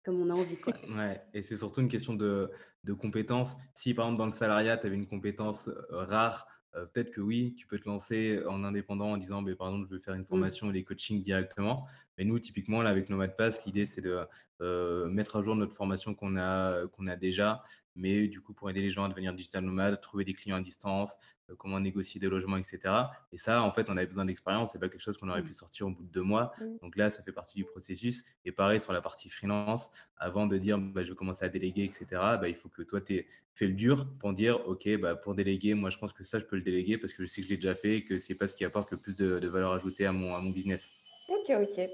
[0.05, 0.57] comme on a envie.
[0.57, 0.75] Quoi.
[0.97, 2.51] Ouais, et c'est surtout une question de,
[2.85, 3.57] de compétences.
[3.75, 7.55] Si par exemple dans le salariat, tu avais une compétence rare, euh, peut-être que oui,
[7.57, 10.25] tu peux te lancer en indépendant en disant, bah, par exemple, je veux faire une
[10.25, 11.87] formation et des coachings directement.
[12.17, 14.21] Mais nous, typiquement, là, avec Nomad Pass, l'idée, c'est de
[14.61, 17.63] euh, mettre à jour notre formation qu'on a, qu'on a déjà,
[17.95, 20.63] mais du coup, pour aider les gens à devenir digital nomades, trouver des clients à
[20.63, 21.17] distance,
[21.57, 22.95] comment négocier des logements, etc.
[23.33, 24.73] Et ça, en fait, on avait besoin d'expérience.
[24.73, 26.53] C'est pas quelque chose qu'on aurait pu sortir au bout de deux mois.
[26.81, 28.25] Donc là, ça fait partie du processus.
[28.45, 31.85] Et pareil, sur la partie freelance, avant de dire, bah, je vais commencer à déléguer,
[31.85, 35.15] etc., bah, il faut que toi, tu aies fait le dur pour dire, OK, bah,
[35.15, 37.43] pour déléguer, moi, je pense que ça, je peux le déléguer parce que je sais
[37.43, 39.49] que j'ai déjà fait et que c'est pas ce qui apporte le plus de, de
[39.49, 40.89] valeur ajoutée à mon, à mon business.
[41.29, 41.89] Ok, ok.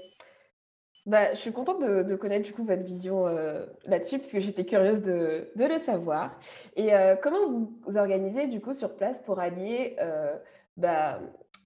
[1.09, 4.39] Bah, je suis contente de, de connaître du coup votre vision euh, là-dessus, parce que
[4.39, 6.37] j'étais curieuse de, de, le savoir.
[6.75, 10.35] Et euh, comment vous, vous organisez du coup sur place pour allier euh,
[10.77, 11.19] bah,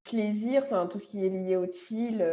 [0.06, 2.26] plaisir, enfin tout ce qui est lié au chill,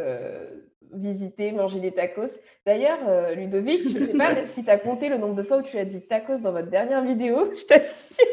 [0.93, 2.39] visiter, manger des tacos?
[2.65, 2.99] D'ailleurs,
[3.35, 5.77] Ludovic, je ne sais pas si tu as compté le nombre de fois où tu
[5.77, 8.25] as dit tacos dans votre dernière vidéo, je t'assure.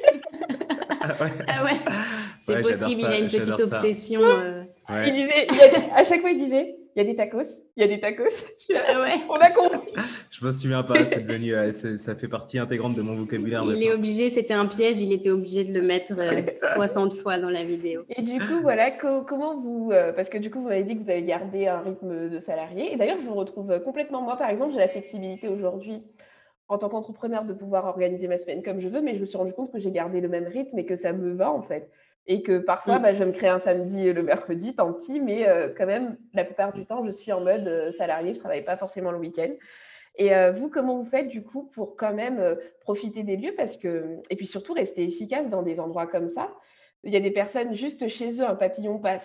[1.00, 1.70] ah ouais, ah ouais.
[2.38, 4.20] c'est ouais, possible, il a une petite obsession.
[4.20, 5.08] Ouais.
[5.08, 7.80] Il disait, il a, à chaque fois, il disait il y a des tacos, il
[7.80, 8.24] y a des tacos.
[8.74, 9.14] Ah ouais.
[9.28, 9.92] On a compris.
[10.30, 13.62] je me souviens pas, c'est devenu, euh, ça fait partie intégrante de mon vocabulaire.
[13.64, 16.42] Il est obligé, c'était un piège, il était obligé de le mettre euh,
[16.74, 18.02] 60 fois dans la vidéo.
[18.08, 20.96] Et du coup, voilà, co comment vous, euh, parce que du coup, vous m'avez dit
[20.96, 22.92] que vous avez gardé un rythme de salarié.
[22.92, 24.20] Et d'ailleurs, je vous retrouve complètement.
[24.20, 26.02] Moi, par exemple, j'ai la flexibilité aujourd'hui
[26.66, 29.38] en tant qu'entrepreneur de pouvoir organiser ma semaine comme je veux, mais je me suis
[29.38, 31.90] rendu compte que j'ai gardé le même rythme et que ça me va en fait.
[32.30, 35.18] Et que parfois, bah, je vais me créer un samedi et le mercredi, tant pis,
[35.18, 38.38] mais euh, quand même, la plupart du temps, je suis en mode euh, salarié, je
[38.38, 39.48] ne travaille pas forcément le week-end.
[40.16, 43.54] Et euh, vous, comment vous faites du coup pour quand même profiter des lieux?
[43.56, 46.54] Parce que, Et puis surtout, rester efficace dans des endroits comme ça.
[47.02, 49.24] Il y a des personnes juste chez eux, un papillon passe,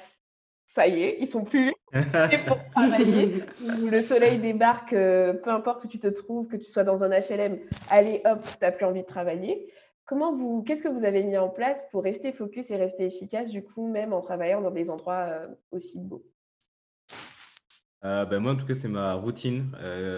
[0.66, 1.74] ça y est, ils sont plus
[2.47, 3.43] pour travailler.
[3.91, 7.60] Le soleil débarque, peu importe où tu te trouves, que tu sois dans un HLM,
[7.89, 9.68] allez hop, tu n'as plus envie de travailler.
[10.06, 13.49] Comment vous, qu'est-ce que vous avez mis en place pour rester focus et rester efficace,
[13.49, 16.26] du coup, même en travaillant dans des endroits euh, aussi beaux?
[18.04, 19.72] Euh, ben, moi, en tout cas, c'est ma routine,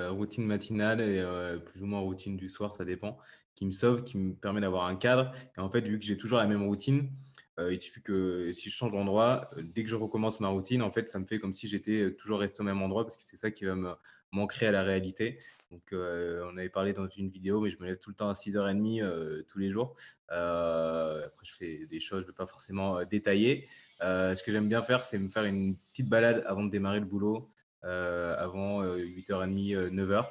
[0.10, 1.24] routine matinale et
[1.64, 3.20] plus ou moins routine du soir, ça dépend,
[3.54, 5.32] qui me sauve, qui me permet d'avoir un cadre.
[5.56, 7.12] Et en fait, vu que j'ai toujours la même routine,
[7.60, 11.08] il suffit que si je change d'endroit, dès que je recommence ma routine, en fait,
[11.08, 13.52] ça me fait comme si j'étais toujours resté au même endroit parce que c'est ça
[13.52, 13.94] qui va me
[14.36, 15.40] m'ancrer à la réalité.
[15.76, 18.34] Donc, on avait parlé dans une vidéo, mais je me lève tout le temps à
[18.34, 19.94] 6h30 tous les jours.
[20.30, 23.68] après, je fais des choses, je ne vais pas forcément détailler.
[24.00, 27.06] ce que j'aime bien faire, c'est me faire une petite balade avant de démarrer le
[27.06, 27.50] boulot,
[27.84, 30.26] avant 8h30, 9h,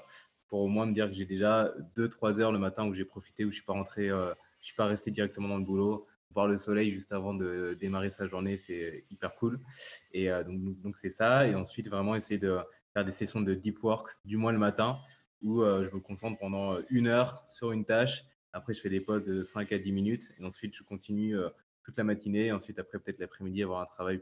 [0.49, 3.45] pour au moins me dire que j'ai déjà 2-3 heures le matin où j'ai profité,
[3.45, 6.07] où je ne suis pas rentré, je suis pas resté directement dans le boulot.
[6.30, 9.59] Voir le soleil juste avant de démarrer sa journée, c'est hyper cool.
[10.12, 11.47] Et donc c'est ça.
[11.47, 12.59] Et ensuite, vraiment essayer de
[12.95, 14.99] faire des sessions de deep work, du moins le matin,
[15.43, 18.24] où je me concentre pendant une heure sur une tâche.
[18.53, 20.32] Après, je fais des pauses de 5 à 10 minutes.
[20.39, 21.37] Et ensuite, je continue
[21.82, 22.53] toute la matinée.
[22.53, 24.20] Ensuite, après, peut-être l'après-midi, avoir un travail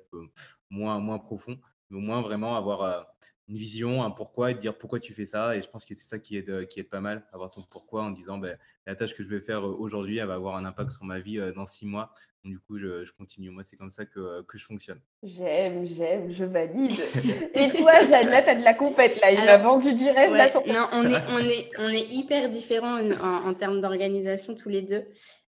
[0.71, 1.59] moins, moins profond.
[1.91, 3.07] Mais au moins, vraiment avoir
[3.49, 5.57] une vision, un pourquoi et dire pourquoi tu fais ça.
[5.57, 8.11] Et je pense que c'est ça qui aide, qui pas mal, avoir ton pourquoi en
[8.11, 11.05] disant ben, la tâche que je vais faire aujourd'hui, elle va avoir un impact sur
[11.05, 12.13] ma vie dans six mois
[12.45, 13.51] du coup, je, continue.
[13.51, 15.01] Moi, c'est comme ça que, que je fonctionne.
[15.23, 16.99] J'aime, j'aime, je valide.
[17.55, 19.21] Et toi, Jeanne, là, tu as de la compète.
[19.21, 19.31] Là.
[19.31, 20.33] Il m'a vendu du rêve.
[20.67, 25.05] non, on est, on, est, on est hyper différents en, termes d'organisation tous les deux.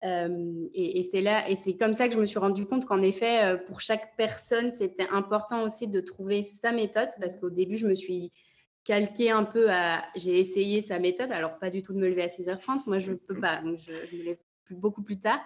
[0.03, 3.01] Euh, et, c'est là, et c'est comme ça que je me suis rendu compte qu'en
[3.03, 7.09] effet, euh, pour chaque personne, c'était important aussi de trouver sa méthode.
[7.19, 8.31] Parce qu'au début, je me suis
[8.83, 10.03] calqué un peu à.
[10.15, 11.31] J'ai essayé sa méthode.
[11.31, 12.87] Alors, pas du tout de me lever à 6h30.
[12.87, 13.61] Moi, je ne peux pas.
[13.61, 14.37] Donc, je, je me lève
[14.75, 15.39] beaucoup plus tard.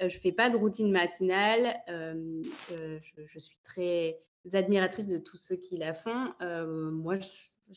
[0.00, 1.80] Euh, je ne fais pas de routine matinale.
[1.88, 4.18] Euh, euh, je, suis très
[4.52, 6.32] admiratrice de tous ceux qui la font.
[6.40, 7.26] moi, je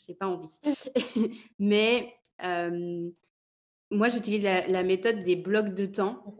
[0.07, 0.59] n'ai pas envie.
[1.59, 6.37] Mais moi, j'utilise la, méthode des blocs de temps.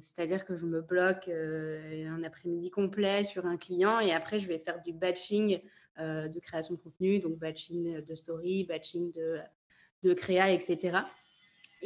[0.00, 4.58] C'est-à-dire que je me bloque un après-midi complet sur un client et après, je vais
[4.58, 5.60] faire du batching
[5.98, 9.38] de création de contenu, donc batching de story, batching de,
[10.02, 10.98] de créa, etc.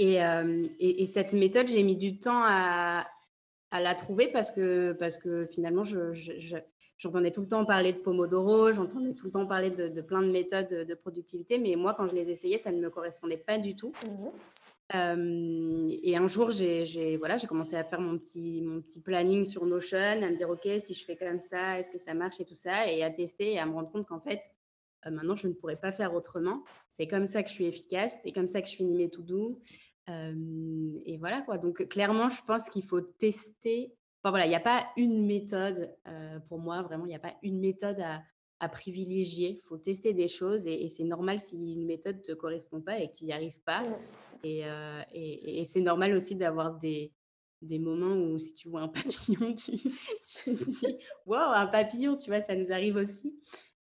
[0.00, 3.06] Euh, et, cette méthode, j'ai mis du temps à,
[3.72, 5.82] la trouver parce que, parce que finalement,
[6.96, 10.30] j'entendais tout le temps parler de Pomodoro, j'entendais tout le temps parler de, plein de
[10.30, 13.76] méthodes de productivité, mais moi, quand je les essayais, ça ne me correspondait pas du
[13.76, 13.92] tout.
[14.06, 14.28] Mmh
[14.94, 19.66] euh, et un jour, j'ai voilà, commencé à faire mon petit, mon petit planning sur
[19.66, 22.46] Notion, à me dire, OK, si je fais comme ça, est-ce que ça marche et
[22.46, 24.40] tout ça, et à tester et à me rendre compte qu'en fait,
[25.06, 26.64] euh, maintenant, je ne pourrais pas faire autrement.
[26.88, 29.60] C'est comme ça que je suis efficace, c'est comme ça que je finis mes to-do
[30.08, 31.58] et voilà quoi.
[31.58, 33.92] Donc clairement, je pense qu'il faut tester.
[34.22, 35.94] Enfin voilà, il n'y a pas une méthode
[36.48, 39.60] pour moi, vraiment, il n'y a pas une méthode à, privilégier.
[39.62, 42.98] Il faut tester des choses et, c'est normal si une méthode ne te correspond pas
[42.98, 43.84] et que tu n'y arrives pas.
[44.42, 44.62] Et,
[45.12, 47.12] et, c'est normal aussi d'avoir des,
[47.62, 52.16] des moments où si tu vois un papillon, tu, tu te dis Wow, un papillon,
[52.16, 53.34] tu vois, ça nous arrive aussi.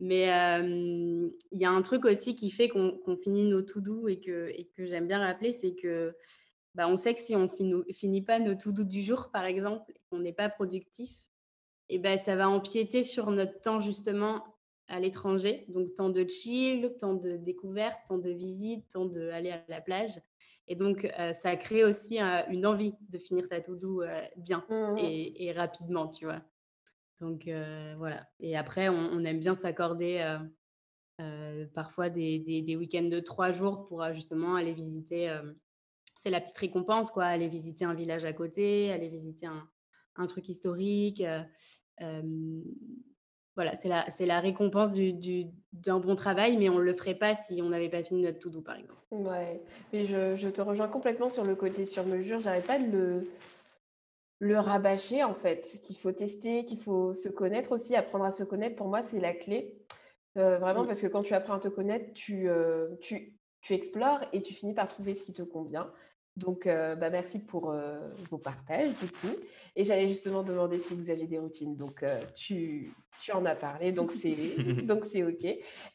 [0.00, 4.20] Mais il y a un truc aussi qui fait qu'on finit nos tout doux et
[4.20, 6.14] que, et que j'aime bien rappeler, c'est que
[6.74, 9.44] bah, on sait que si on ne finit pas nos tout doux du jour, par
[9.44, 11.28] exemple, qu'on n'est pas productif,
[11.88, 14.42] et ben ça va empiéter sur notre temps justement
[14.88, 15.66] à l'étranger.
[15.68, 20.20] Donc temps de chill, temps de découverte, temps de visite, temps d'aller à la plage.
[20.68, 24.02] Et donc, ça crée aussi une envie de finir ta tout doux
[24.36, 26.40] bien mmh et, et, rapidement, tu vois.
[27.22, 27.48] Donc
[27.98, 28.26] voilà.
[28.40, 30.38] Et après, on, aime bien s'accorder
[31.72, 35.32] parfois des, week-ends de trois jours pour justement aller visiter.
[36.18, 37.24] c'est la petite récompense, quoi.
[37.24, 41.22] Aller visiter un village à côté, aller visiter un, truc historique.
[43.54, 47.36] voilà, c'est la, récompense du, du, d'un bon travail, mais on ne le ferait pas
[47.36, 48.98] si on n'avait pas fini notre tout doux, par exemple.
[49.12, 49.62] Ouais,
[49.92, 52.40] mais je, je, te rejoins complètement sur le côté sur mesure.
[52.40, 53.22] J'arrête pas de le,
[54.42, 58.42] le rabâcher en fait, qu'il faut tester, qu'il faut se connaître aussi, apprendre à se
[58.42, 59.72] connaître, pour moi, c'est la clé.
[60.36, 64.18] Euh, vraiment, parce que quand tu apprends à te connaître, tu, euh, tu, tu, explores
[64.32, 65.92] et tu finis par trouver ce qui te convient.
[66.36, 67.72] Donc, euh, bah, merci pour
[68.30, 69.36] vos partages, du coup.
[69.76, 71.76] Et j'allais justement demander si vous aviez des routines.
[71.76, 74.34] Donc, tu, tu en as parlé, donc c'est,
[74.82, 75.44] donc c'est OK.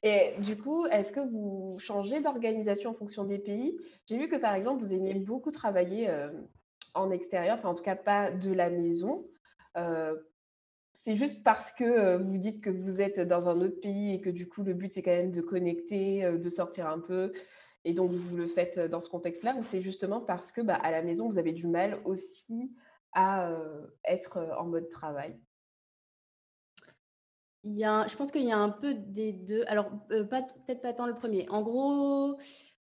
[0.04, 3.78] Et du coup, est-ce que vous changez d'organisation en fonction des pays?
[4.06, 6.08] J'ai vu que, par exemple, vous aimiez beaucoup travailler
[6.98, 9.28] en extérieur, enfin en tout cas pas de la maison.
[9.78, 10.16] Euh,
[11.04, 14.22] c'est juste parce que euh, vous dites que vous êtes dans un autre pays et
[14.22, 17.32] que du coup le but c'est quand même de connecter, euh, de sortir un peu
[17.86, 20.92] et donc vous le faites dans ce contexte-là ou c'est justement parce que bah, à
[20.92, 22.76] la maison vous avez du mal aussi
[23.14, 23.50] à
[24.06, 25.40] être en mode travail?
[27.64, 29.64] Il y a, je pense qu'il y a un peu des deux.
[29.68, 31.50] Alors, peut-être pas tant le premier.
[31.50, 32.38] En gros,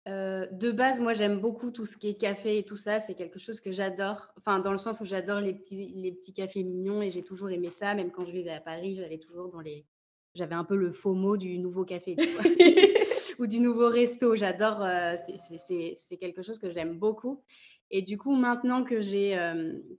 [0.08, 3.00] euh, de base, moi, j'aime beaucoup tout ce qui est café et tout ça.
[3.00, 4.30] C'est quelque chose que j'adore.
[4.38, 7.50] Enfin, dans le sens où j'adore les petits, les petits cafés mignons et j'ai toujours
[7.50, 7.94] aimé ça.
[7.94, 9.86] Même quand je vivais à Paris, j'allais toujours dans les,
[10.36, 12.16] j'avais un peu le faux mot du nouveau café
[13.40, 14.36] ou du nouveau resto.
[14.36, 14.86] J'adore,
[15.28, 17.44] c'est quelque chose que j'aime beaucoup.
[17.92, 19.32] Et du coup, maintenant que j'ai,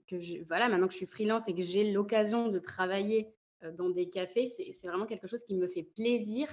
[0.07, 3.33] que voilà, maintenant que je suis freelance et que j'ai l'occasion de travailler
[3.77, 6.47] dans des cafés, c'est vraiment quelque chose qui me fait plaisir.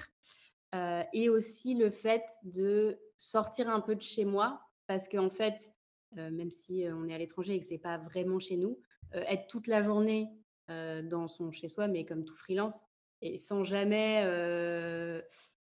[1.12, 5.74] et aussi le fait de sortir un peu de chez moi, parce qu'en fait,
[6.12, 8.80] même si on est à l'étranger et que c'est pas vraiment chez nous,
[9.12, 10.30] être toute la journée
[10.68, 12.80] dans son chez soi, mais comme tout freelance,
[13.20, 14.22] et sans jamais.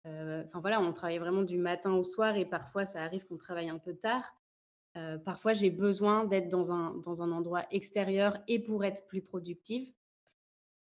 [0.05, 3.68] Enfin voilà, on travaille vraiment du matin au soir et parfois ça arrive qu'on travaille
[3.68, 4.32] un peu tard.
[5.24, 9.92] parfois j'ai besoin d'être dans un, dans un endroit extérieur et pour être plus productive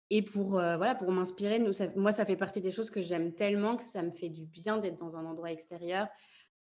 [0.09, 1.63] et pour, voilà, pour m'inspirer.
[1.95, 4.77] Moi, ça fait partie des choses que j'aime tellement que ça me fait du bien
[4.77, 6.07] d'être dans un endroit extérieur.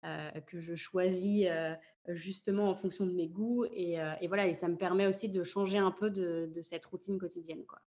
[0.01, 1.47] Que je choisis
[2.07, 5.43] justement en fonction de mes goûts et, et, voilà et ça me permet aussi de
[5.43, 7.81] changer un peu de, cette routine quotidienne quoi.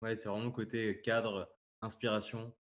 [0.00, 1.52] Ouais, c'est vraiment côté cadre,
[1.82, 2.52] inspiration.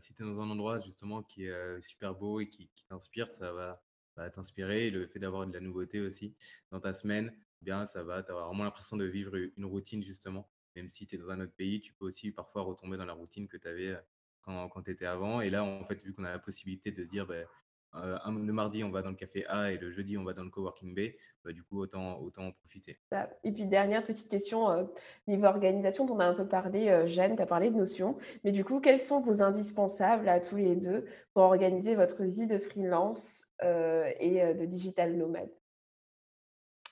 [0.00, 3.52] si tu es dans un endroit justement qui est super beau et qui, t'inspire, ça
[3.52, 4.90] va, t'inspirer.
[4.90, 6.34] le fait d'avoir de la nouveauté aussi
[6.70, 10.48] dans ta semaine, eh bien ça va, tu vraiment l'impression de vivre une routine justement.
[10.78, 13.12] Même si tu es dans un autre pays, tu peux aussi parfois retomber dans la
[13.12, 13.98] routine que tu avais
[14.42, 15.40] quand, quand tu étais avant.
[15.40, 17.46] Et là, en fait, vu qu'on a la possibilité de dire, ben,
[17.94, 20.44] euh, le mardi, on va dans le café A et le jeudi, on va dans
[20.44, 21.12] le coworking B.
[21.44, 22.98] Bah, du coup, autant, autant en profiter.
[23.44, 24.84] Et puis, dernière petite question, euh,
[25.26, 28.18] niveau organisation, dont on a un peu parlé, euh, Jeanne, tu as parlé de notions.
[28.44, 32.46] Mais du coup, quels sont vos indispensables à tous les deux pour organiser votre vie
[32.46, 35.50] de freelance et de digital nomade?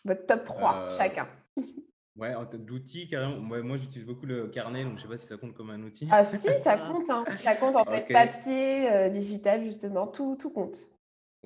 [0.04, 1.28] Votre top 3 chacun.
[2.16, 3.36] Ouais, en termes d'outils, carrément.
[3.36, 5.82] Moi, moi j'utilise beaucoup le carnet, donc je sais pas si ça compte comme un
[5.82, 6.08] outil.
[6.10, 7.10] Ah si, ça compte.
[7.10, 7.24] Hein.
[7.38, 10.78] Ça compte en fait papier, euh, digital, justement, tout, tout compte.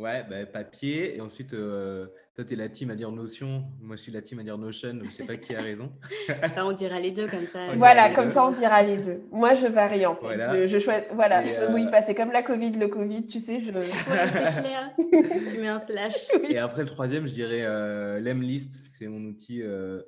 [0.01, 1.16] Ouais, bah, papier.
[1.16, 3.64] Et ensuite, euh, toi, tu es la team à dire Notion.
[3.83, 4.95] Moi, je suis la team à dire Notion.
[4.95, 5.93] Donc, je sais pas qui a raison.
[6.29, 7.75] Bah, on dira les deux comme ça.
[7.77, 9.21] voilà, comme ça, on dira les deux.
[9.31, 10.23] Moi, je varie en fait.
[10.23, 10.66] Voilà.
[10.66, 11.43] Je, choisis, voilà,
[11.73, 13.61] oui, euh, c'est comme la Covid, le Covid, tu sais.
[13.61, 13.73] Je...
[13.73, 14.91] c'est clair.
[15.53, 16.29] tu mets un slash.
[16.49, 18.81] Et après, le troisième, je dirais euh, l'Emlist.
[18.97, 20.01] C'est mon outil euh,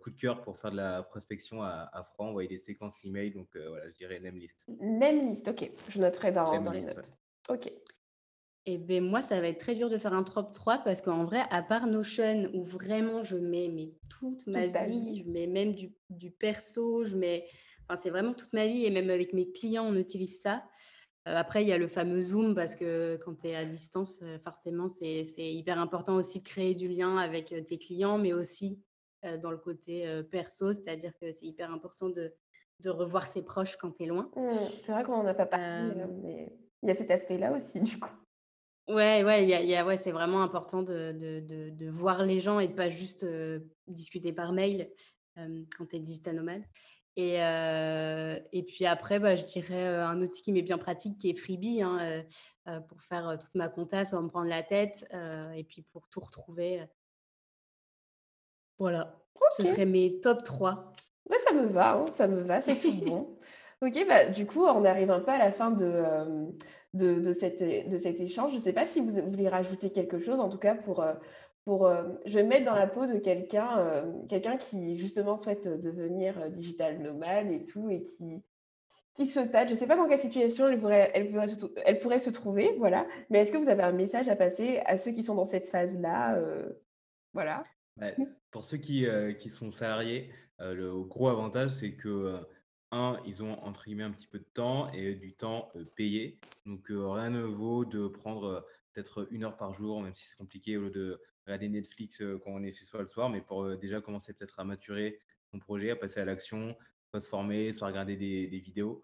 [0.00, 3.32] coup de cœur pour faire de la prospection à, à franc, envoyer des séquences email.
[3.32, 4.64] Donc euh, voilà, je dirais Namelist.
[4.80, 5.70] Namelist, ok.
[5.88, 7.12] Je noterai dans, dans les notes.
[7.48, 7.66] Ok.
[8.66, 11.00] Et eh ben moi, ça va être très dur de faire un top 3 parce
[11.00, 15.46] qu'en vrai, à part Notion, où vraiment je mets mais toute ma vie, je mets
[15.46, 17.46] même du, du perso, je mets.
[17.84, 20.64] Enfin, c'est vraiment toute ma vie et même avec mes clients, on utilise ça.
[21.26, 24.22] Euh, après, il y a le fameux Zoom parce que quand tu es à distance,
[24.44, 28.82] forcément, c'est hyper important aussi de créer du lien avec tes clients, mais aussi
[29.42, 32.32] dans le côté perso, c'est-à-dire que c'est hyper important de,
[32.80, 34.30] de, revoir ses proches quand tu es loin.
[34.36, 34.48] Mmh,
[34.84, 36.52] c'est vrai qu'on n'en a pas parlé, mais
[36.82, 38.10] il y a cet aspect-là aussi, du coup.
[38.88, 42.40] Ouais, ouais, y a, y a, ouais c'est vraiment important de, de, de, voir les
[42.40, 43.26] gens et de pas juste
[43.86, 44.90] discuter par mail
[45.36, 46.62] quand tu es digital nomade.
[47.16, 51.34] Et, et puis après, bah, je dirais un outil qui m'est bien pratique, qui est
[51.34, 52.24] Freebie, hein,
[52.88, 55.04] pour faire toute ma compta sans me prendre la tête,
[55.54, 56.86] et puis pour tout retrouver
[58.78, 59.18] voilà,
[59.56, 60.92] ce serait mes top 3.
[61.28, 63.34] Ouais, ça me va, hein, ça me va, c'est tout bon.
[63.80, 66.46] Ok, bah, du coup, on arrive un peu à la fin de, euh,
[66.94, 68.50] de, de, cette, de cet échange.
[68.50, 71.00] Je ne sais pas si vous, voulez rajouter quelque chose, en tout cas pour...
[71.00, 71.14] Euh,
[71.64, 75.68] pour euh, je vais me mettre dans la peau de quelqu'un quelqu'un qui justement souhaite
[75.68, 78.42] devenir digital nomade et tout, et qui,
[79.12, 79.68] qui se tâte.
[79.68, 82.30] Je ne sais pas dans quelle situation elle pourrait, elle pourrait, se, elle pourrait se
[82.30, 83.06] trouver, voilà.
[83.28, 85.68] Mais est-ce que vous avez un message à passer à ceux qui sont dans cette
[85.68, 86.40] phase-là
[87.34, 87.62] Voilà?
[88.50, 90.30] Pour ceux qui, euh, qui sont salariés,
[90.60, 92.40] euh, le gros avantage, c'est que, euh,
[92.90, 96.40] un, ils ont entre guillemets un petit peu de temps et du temps payé.
[96.64, 100.78] Donc, rien ne vaut de prendre peut-être une heure par jour, même si c'est compliqué,
[100.78, 104.00] au lieu de regarder Netflix quand on est chez soi le soir, mais pour déjà
[104.00, 105.20] commencer peut-être à maturer
[105.50, 106.74] son projet, à passer à l'action,
[107.10, 109.02] soit se former, soit regarder des, des vidéos,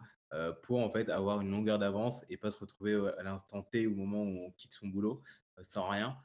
[0.62, 3.94] pour en fait avoir une longueur d'avance et pas se retrouver à l'instant T au
[3.94, 5.22] moment où on quitte son boulot
[5.60, 6.16] sans rien.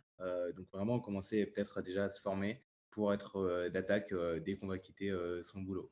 [0.55, 4.13] Donc vraiment commencer peut-être déjà à se former, pour être d'attaque
[4.43, 5.13] dès qu'on va quitter
[5.43, 5.91] son boulot.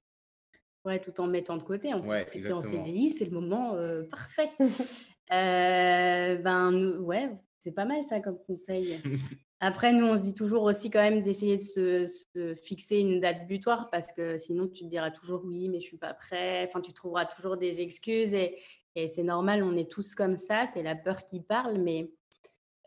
[0.86, 1.94] Ouais, tout en mettant de côté.
[1.94, 3.76] En plus, si en CDI, c'est le moment
[4.10, 4.50] parfait.
[5.30, 8.98] ben, ouais, c'est pas mal ça comme conseil.
[9.60, 11.62] Après, nous, on se dit toujours aussi quand même d'essayer de
[12.08, 15.88] se, fixer une date butoir parce que sinon, tu te diras toujours oui, mais je
[15.88, 16.66] suis pas prêt.
[16.68, 18.58] Enfin, tu trouveras toujours des excuses et,
[18.94, 20.68] et c'est normal, on est tous comme ça.
[20.68, 22.12] C'est la peur qui parle, mais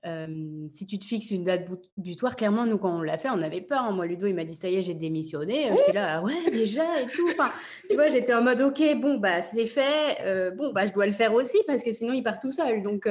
[0.05, 3.61] si tu te fixes une date butoir, clairement, nous, quand on l'a fait, on avait
[3.61, 3.83] peur.
[3.83, 3.93] Hein.
[3.93, 5.71] Moi, Ludo, il m'a dit, ça y est, j'ai démissionné.
[5.77, 7.29] J'étais là, «Ah ouais, déjà et tout.
[7.31, 7.51] Enfin,
[7.89, 10.53] tu vois, j'étais en mode, OK, bon, bah, c'est fait.
[10.57, 12.83] bon, bah, je dois le faire aussi parce que sinon, il part tout seul.
[12.83, 13.09] Donc,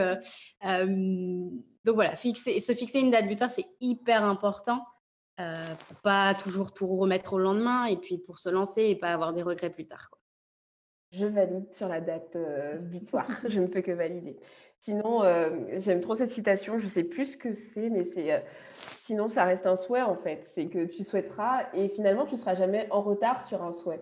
[1.86, 4.84] donc voilà, fixer, se fixer une date butoir, c'est hyper important
[5.38, 9.34] pour pas toujours tout remettre au lendemain et puis pour se lancer et pas avoir
[9.34, 10.10] des regrets plus tard.
[11.12, 12.38] Je valide sur la date
[12.82, 13.28] butoir.
[13.48, 14.38] je ne peux que valider.
[14.82, 15.50] Sinon, euh,
[15.80, 18.40] j'aime trop cette citation, je ne sais plus ce que c'est, mais c'est euh,
[19.04, 20.44] sinon ça reste un souhait en fait.
[20.48, 24.02] C'est que tu souhaiteras et finalement tu ne seras jamais en retard sur un souhait.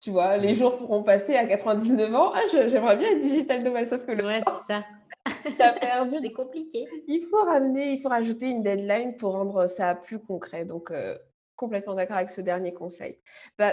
[0.00, 2.32] Tu vois, les jours pourront passer à 99 ans.
[2.34, 4.84] Ah, j'aimerais bien être digital nomade, sauf que le ouais, c'est ça.
[6.20, 6.86] c'est compliqué.
[7.06, 10.64] Il faut ramener, il faut rajouter une deadline pour rendre ça plus concret.
[10.64, 11.16] Donc, euh,
[11.56, 13.18] complètement d'accord avec ce dernier conseil.
[13.58, 13.72] Bah,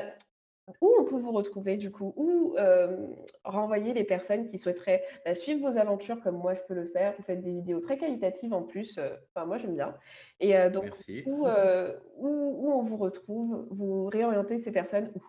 [0.80, 2.14] où on peut vous retrouver du coup?
[2.16, 2.56] Où
[3.44, 7.14] renvoyer les personnes qui souhaiteraient bah, suivre vos aventures comme moi je peux le faire
[7.18, 9.00] Vous faites des vidéos très qualitatives en plus.
[9.36, 9.96] Enfin, moi j'aime bien.
[10.40, 10.92] Et donc,
[11.26, 11.48] où,
[12.18, 13.68] où, on vous retrouve?
[13.72, 15.22] Vous réorientez ces personnes où?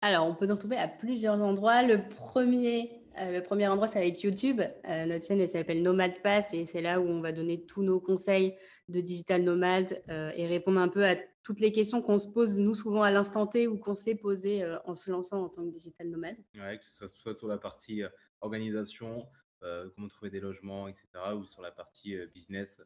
[0.00, 1.82] Alors, on peut nous retrouver à plusieurs endroits.
[1.82, 4.60] Le premier, le premier endroit, ça va être YouTube.
[4.84, 8.00] notre chaîne, elle s'appelle Nomad Pass et c'est là où on va donner tous nos
[8.00, 8.56] conseils
[8.88, 12.74] de digital nomade et répondre un peu à toutes les questions qu'on se pose, nous,
[12.74, 15.70] souvent à l'instant T ou qu'on s'est posé euh, en se lançant en tant que
[15.70, 16.36] digital nomade.
[16.54, 18.08] Ouais, que ce soit, sur la partie euh,
[18.40, 19.28] organisation,
[19.62, 22.82] euh, comment trouver des logements, etc., ou sur la partie business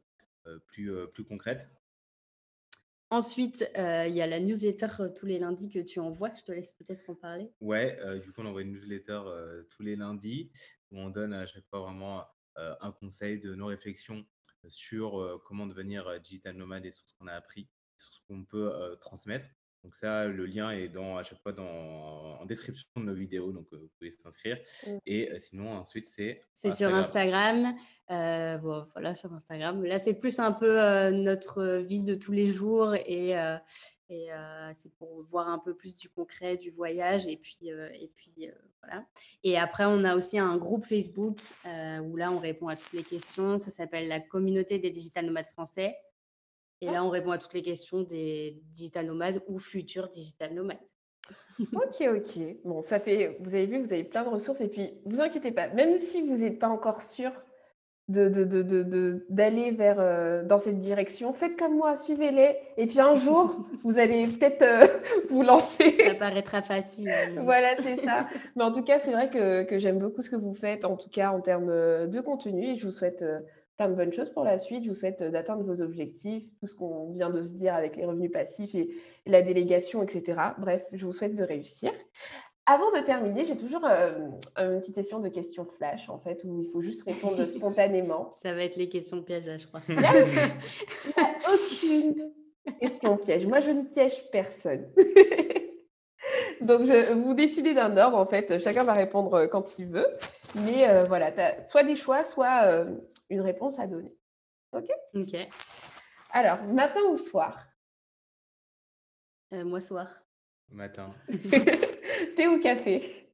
[0.67, 1.69] plus, plus concrète.
[3.11, 6.33] Ensuite, il y a la newsletter tous les lundis que tu envoies.
[6.35, 7.51] Je te laisse peut-être en parler.
[7.61, 9.23] Ouais, du coup, on envoie une newsletter
[9.71, 10.53] tous les lundis
[10.93, 14.25] où on donne à chaque fois vraiment un conseil de nos réflexions
[14.69, 17.69] sur comment devenir digital nomade et sur ce qu'on a appris
[18.29, 19.47] qu'on peut transmettre.
[19.85, 23.53] Donc ça, le lien est dans, à chaque fois dans, en description de nos vidéos,
[23.53, 24.59] donc vous pouvez s'inscrire.
[24.85, 24.91] Mmh.
[25.07, 26.43] Et sinon, ensuite, c'est...
[26.53, 27.72] C'est sur Instagram.
[28.09, 29.85] bon, voilà, sur Instagram.
[29.85, 33.37] Là, c'est plus un peu notre vie de tous les jours et,
[34.09, 34.29] et
[34.74, 37.24] c'est pour voir un peu plus du concret, du voyage.
[37.29, 38.49] Et puis, et puis
[38.83, 39.07] voilà.
[39.45, 43.05] Et après, on a aussi un groupe Facebook où là, on répond à toutes les
[43.05, 43.61] questions.
[43.61, 45.97] Ça s'appelle la communauté des digital nomades français.
[46.81, 50.79] Et là, on répond à toutes les questions des digital nomades ou futurs digital nomades.
[51.61, 52.39] ok, ok.
[52.64, 54.61] Bon, ça fait, vous avez vu, vous avez plein de ressources.
[54.61, 57.33] Et puis, vous inquiétez pas, même si vous n'êtes pas encore sûr
[58.09, 62.57] d'aller de, de, de, vers euh, dans cette direction, faites comme moi, suivez-les.
[62.77, 64.87] Et puis un jour, vous allez peut-être euh,
[65.31, 65.97] vous lancer.
[66.07, 67.09] Ça paraîtra facile.
[67.09, 68.29] Hein, voilà, c'est ça.
[68.55, 70.97] Mais en tout cas, c'est vrai que, que j'aime beaucoup ce que vous faites, en
[70.97, 72.68] tout cas en termes euh, de contenu.
[72.68, 73.24] Et je vous souhaite
[73.77, 74.85] plein de bonnes choses pour la suite.
[74.85, 77.97] Je vous souhaite euh, d'atteindre vos objectifs, tout ce qu'on vient de se dire avec
[77.97, 78.91] les revenus passifs et
[79.27, 80.41] la délégation, etc.
[80.59, 81.93] Bref, je vous souhaite de réussir.
[82.68, 86.62] Avant de terminer, j'ai toujours euh, une petite session de questions flash, en fait, où
[86.62, 88.31] il faut juste répondre spontanément.
[88.31, 89.81] Ça va être les questions pièges, là, je crois.
[89.89, 90.12] Il n'y a,
[91.53, 92.33] aucune
[92.81, 93.47] question piège.
[93.47, 94.89] Moi, je ne piège personne.
[96.61, 98.59] Donc, je, vous décidez d'un ordre, en fait.
[98.59, 100.09] Chacun va répondre quand il veut.
[100.65, 102.87] Mais euh, voilà, as soit des choix, soit
[103.31, 104.15] une réponse à donner.
[104.73, 104.89] OK?
[105.15, 105.37] OK.
[106.31, 107.67] Alors, matin ou soir?
[109.53, 110.09] Euh, Moi, soir.
[110.69, 111.15] Matin.
[112.37, 113.33] Thé ou café?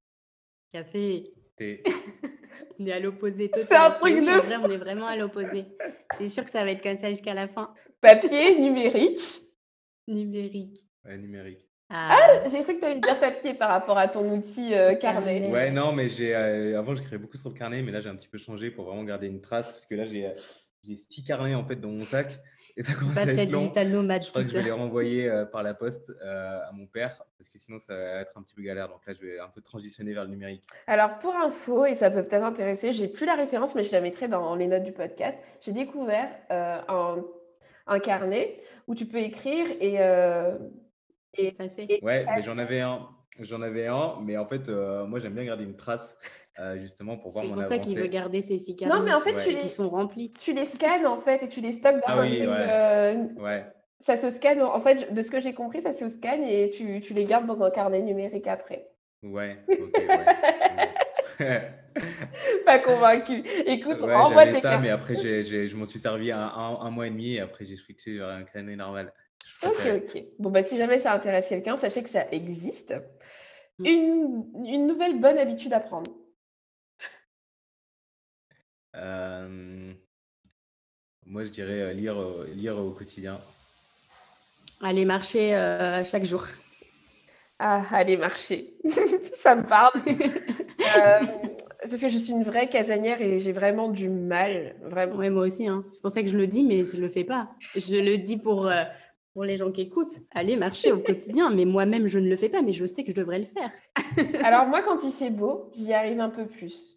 [0.73, 1.33] Café.
[1.57, 1.83] Thé.
[2.79, 3.67] on est à l'opposé total.
[3.69, 4.41] C'est un truc de...
[4.41, 5.67] vrai, on est vraiment à l'opposé.
[6.19, 7.75] C'est sûr que ça va être comme ça jusqu'à la fin.
[8.01, 9.19] Papier, numérique
[10.07, 10.79] Numérique.
[11.05, 11.69] Ouais, numérique.
[11.95, 14.95] Ah, ah, j'ai cru que tu allais dire papier par rapport à ton outil euh,
[14.95, 15.51] carnet.
[15.51, 18.09] Ouais, non, mais j'ai euh, avant, je créais beaucoup sur le carnet, mais là, j'ai
[18.09, 21.23] un petit peu changé pour vraiment garder une trace, parce que là, j'ai euh, six
[21.23, 22.41] carnets en fait dans mon sac.
[22.75, 23.59] Et ça commence Pas à très être long.
[23.59, 27.23] digital nomade, Je crois que je vais les renvoyer par la poste à mon père,
[27.37, 28.89] parce que sinon, ça va être un petit peu galère.
[28.89, 30.65] Donc là, je vais un peu transitionner vers le numérique.
[30.87, 34.01] Alors, pour info, et ça peut peut-être intéresser, j'ai plus la référence, mais je la
[34.01, 35.39] mettrai dans les notes du podcast.
[35.61, 37.23] J'ai découvert un,
[37.87, 39.99] un, carnet où tu peux écrire et
[41.35, 41.55] et,
[42.03, 43.09] ouais, mais j'en avais un.
[43.41, 46.19] J'en avais un, mais en fait, euh, moi j'aime bien garder une trace
[46.59, 47.69] euh, justement pour voir mon avancée.
[47.69, 48.95] C'est pour ça qu'il veut garder ses cicatrices.
[48.95, 50.35] Non, mais en fait, tu les, sont remplis.
[50.39, 53.43] Tu les scannes en fait et tu les stockes dans ah un oui, ouais.
[53.43, 53.65] ouais.
[54.03, 57.01] Ça se scanne, en fait, de ce que j'ai compris, ça se scanne et tu,
[57.01, 58.89] tu, les gardes dans un carnet numérique après.
[59.23, 60.03] Ouais, ok,
[61.39, 61.63] ouais.
[62.67, 63.45] Pas convaincu.
[63.65, 67.35] Écoute, ouais, j'avais ça, mais après, je m'en suis servi un, un, mois et demi
[67.35, 69.13] et après, j'ai switché vers un carnet normal.
[69.63, 70.25] Ok, ok.
[70.39, 72.95] Bon, bah, si jamais ça intéresse quelqu'un, sachez que ça existe.
[73.79, 73.87] Mmh.
[73.87, 76.11] Une, une nouvelle bonne habitude à prendre.
[81.25, 82.17] moi, je dirais lire,
[82.55, 83.41] lire au quotidien.
[84.83, 85.53] Aller marcher
[86.05, 86.45] chaque jour.
[87.59, 88.75] Ah, aller marcher.
[89.37, 89.93] ça me parle.
[91.89, 94.75] parce que je suis une vraie casanière et j'ai vraiment du mal.
[94.83, 95.17] Vraiment.
[95.17, 95.69] Oui, moi aussi.
[95.69, 95.85] Hein.
[95.93, 97.51] C'est pour ça que je le dis, mais je ne le fais pas.
[97.77, 98.69] Je le dis pour,
[99.33, 101.51] pour les gens qui écoutent, aller marcher au quotidien.
[101.51, 103.71] Mais moi-même, je ne le fais pas, mais je sais que je devrais le faire.
[104.45, 106.93] alors moi, quand il fait beau, j'y arrive un peu plus.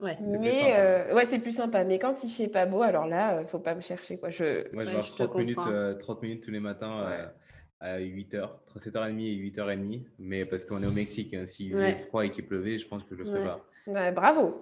[0.00, 0.18] Ouais.
[0.40, 1.84] Mais euh, ouais, c'est plus sympa.
[1.84, 4.30] Mais quand il fait pas beau, alors là, ne euh, faut pas me chercher quoi.
[4.30, 4.72] Je...
[4.74, 7.30] Moi, je marche 30 minutes, 30 euh, minutes tous les matins
[7.78, 10.02] à 8h, entre 7h30 et 8h30.
[10.18, 13.04] Mais parce qu'on est au Mexique, hein, s'il faisait froid et qu'il pleuvait, je pense
[13.04, 14.10] que je le ferais pas.
[14.10, 14.56] bravo,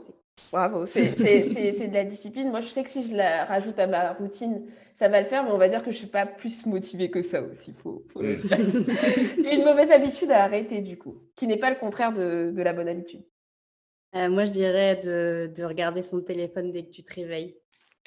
[0.53, 2.51] bravo, c'est de la discipline.
[2.51, 4.67] Moi, je sais que si je la rajoute à ma routine,
[5.01, 7.11] ça va le faire, mais on va dire que je ne suis pas plus motivée
[7.11, 7.73] que ça aussi.
[7.73, 8.27] Faut, faut mm.
[9.51, 12.75] Une mauvaise habitude à arrêter, du coup, qui n'est pas le contraire de, de la
[12.75, 13.25] bonne habitude.
[14.15, 17.57] Euh, moi, je dirais de, de, regarder son téléphone dès que tu te réveilles.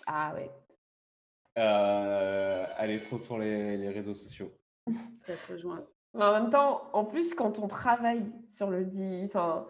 [0.05, 0.51] Ah ouais.
[1.57, 4.51] Euh, aller trop sur les, les, réseaux sociaux.
[5.19, 5.83] Ça se rejoint.
[6.13, 9.65] en même temps, en plus, quand on travaille sur le dit, enfin,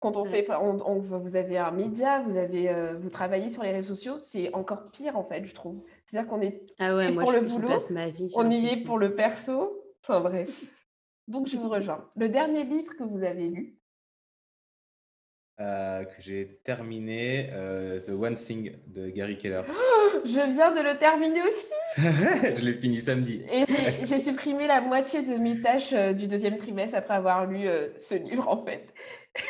[0.00, 3.70] quand on fait, on, vous avez un média, vous avez, euh, vous travaillez sur les
[3.70, 5.80] réseaux sociaux, c'est encore pire en fait, je trouve.
[6.06, 8.66] C'est-à-dire qu'on est ah ouais, moi, pour je, le boulot, passe ma vie on y
[8.66, 9.82] est pour le perso.
[10.02, 10.64] Enfin bref.
[11.26, 12.08] Donc je vous rejoins.
[12.16, 13.76] Le dernier livre que vous avez lu
[15.58, 19.62] euh, que j'ai terminé, euh, The One Thing de Gary Keller.
[20.26, 21.72] je viens de le terminer aussi.
[21.96, 23.42] je l'ai fini samedi.
[23.50, 23.64] Et
[24.04, 27.66] j'ai supprimé la moitié de mes tâches euh, du deuxième trimestre après avoir lu
[27.98, 28.92] ce livre en fait.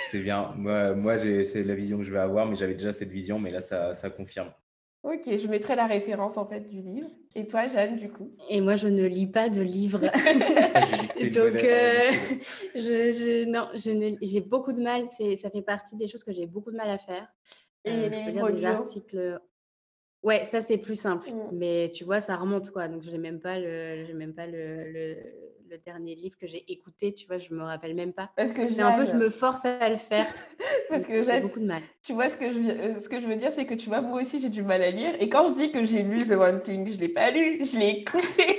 [0.08, 0.52] C'est bien.
[0.56, 3.50] Moi, moi c'est la vision que je vais avoir, mais j'avais déjà cette vision, mais
[3.50, 4.52] là, ça, ça confirme.
[5.02, 7.08] Ok, je mettrai la référence en fait du livre.
[7.34, 8.32] Et toi, Jeanne, du coup?
[8.48, 10.00] Et moi, je ne lis pas de livres.
[11.34, 12.10] Donc, euh,
[12.74, 15.06] je, je, non, j'ai beaucoup de mal.
[15.06, 17.28] Ça fait partie des choses que j'ai beaucoup de mal à faire.
[17.84, 19.40] Et euh, les livres des articles.
[20.22, 21.30] Ouais, ça c'est plus simple.
[21.30, 21.50] Mm.
[21.52, 22.88] Mais tu vois, ça remonte quoi.
[22.88, 25.16] Donc, je n'ai même pas le, même pas le le
[25.74, 28.30] dernier livre que j'ai écouté, tu vois, je me rappelle même pas.
[28.36, 30.26] Parce que un peu, je me force à le faire.
[30.88, 31.82] Parce que j'ai beaucoup de mal.
[32.02, 34.00] Tu vois, ce que je, euh, ce que je veux dire, c'est que tu vois,
[34.00, 35.14] moi aussi, j'ai du mal à lire.
[35.20, 37.76] Et quand je dis que j'ai lu The One Thing, je l'ai pas lu, je
[37.76, 38.58] l'ai écouté.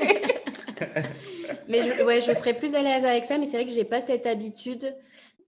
[1.67, 3.85] mais je, ouais, je serais plus à l'aise avec ça, mais c'est vrai que j'ai
[3.85, 4.93] pas cette habitude.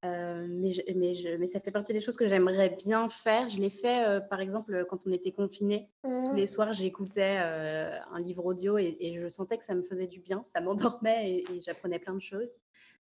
[0.06, 3.50] Euh, mais, mais, je, mais ça fait partie des choses que j'aimerais bien faire.
[3.50, 5.90] Je l'ai fait, euh, par exemple, quand on était confinés.
[6.04, 6.36] Tous mmh.
[6.36, 10.20] les soirs, j'écoutais euh, un livre audio et, je sentais que ça me faisait du
[10.20, 10.42] bien.
[10.44, 12.58] Ça m'endormait et, j'apprenais plein de choses.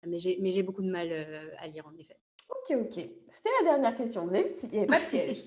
[0.06, 1.10] Mais j'ai beaucoup de mal
[1.60, 2.18] à lire, en effet.
[2.50, 2.96] Ok, ok.
[3.30, 4.26] C'était la dernière question.
[4.26, 5.44] Vous avez vu, il n'y avait pas de piège.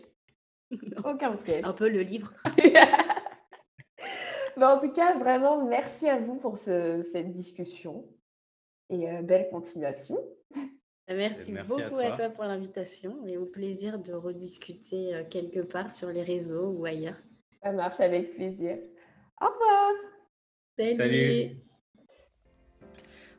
[1.05, 1.65] Aucun piège.
[1.65, 2.33] Un peu le livre.
[4.57, 8.09] mais en tout cas, vraiment, merci à vous pour cette discussion
[8.91, 10.21] et belle continuation.
[11.09, 12.31] Merci, beaucoup à toi.
[12.31, 17.19] pour l'invitation et au plaisir de rediscuter euh, quelque part sur les réseaux ou ailleurs.
[17.63, 18.79] Ça marche avec plaisir.
[19.41, 20.97] Au revoir.
[20.97, 21.57] Salut.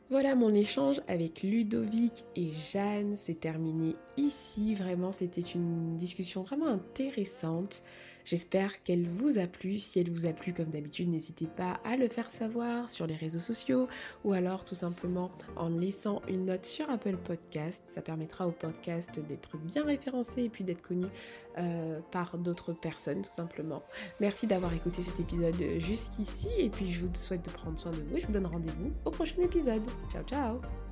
[0.08, 4.76] Voilà mon échange avec Ludovic et Jeanne, c'est terminé ici.
[4.76, 7.82] Vraiment, c'était une discussion vraiment intéressante.
[8.26, 9.78] J'espère qu'elle vous a plu.
[9.78, 13.14] Si elle vous a plu, comme d'habitude, n'hésitez pas à le faire savoir sur les
[13.14, 13.86] réseaux sociaux
[14.24, 17.82] ou alors tout simplement en laissant une note sur Apple Podcast.
[17.86, 21.06] Ça permettra au podcast d'être bien référencé et puis d'être connu
[21.58, 23.84] euh, par d'autres personnes, tout simplement.
[24.20, 27.98] Merci d'avoir écouté cet épisode jusqu'ici et puis je vous souhaite de prendre soin de
[27.98, 29.82] vous et je vous donne rendez-vous au prochain épisode.
[30.10, 30.85] Ciao, ciao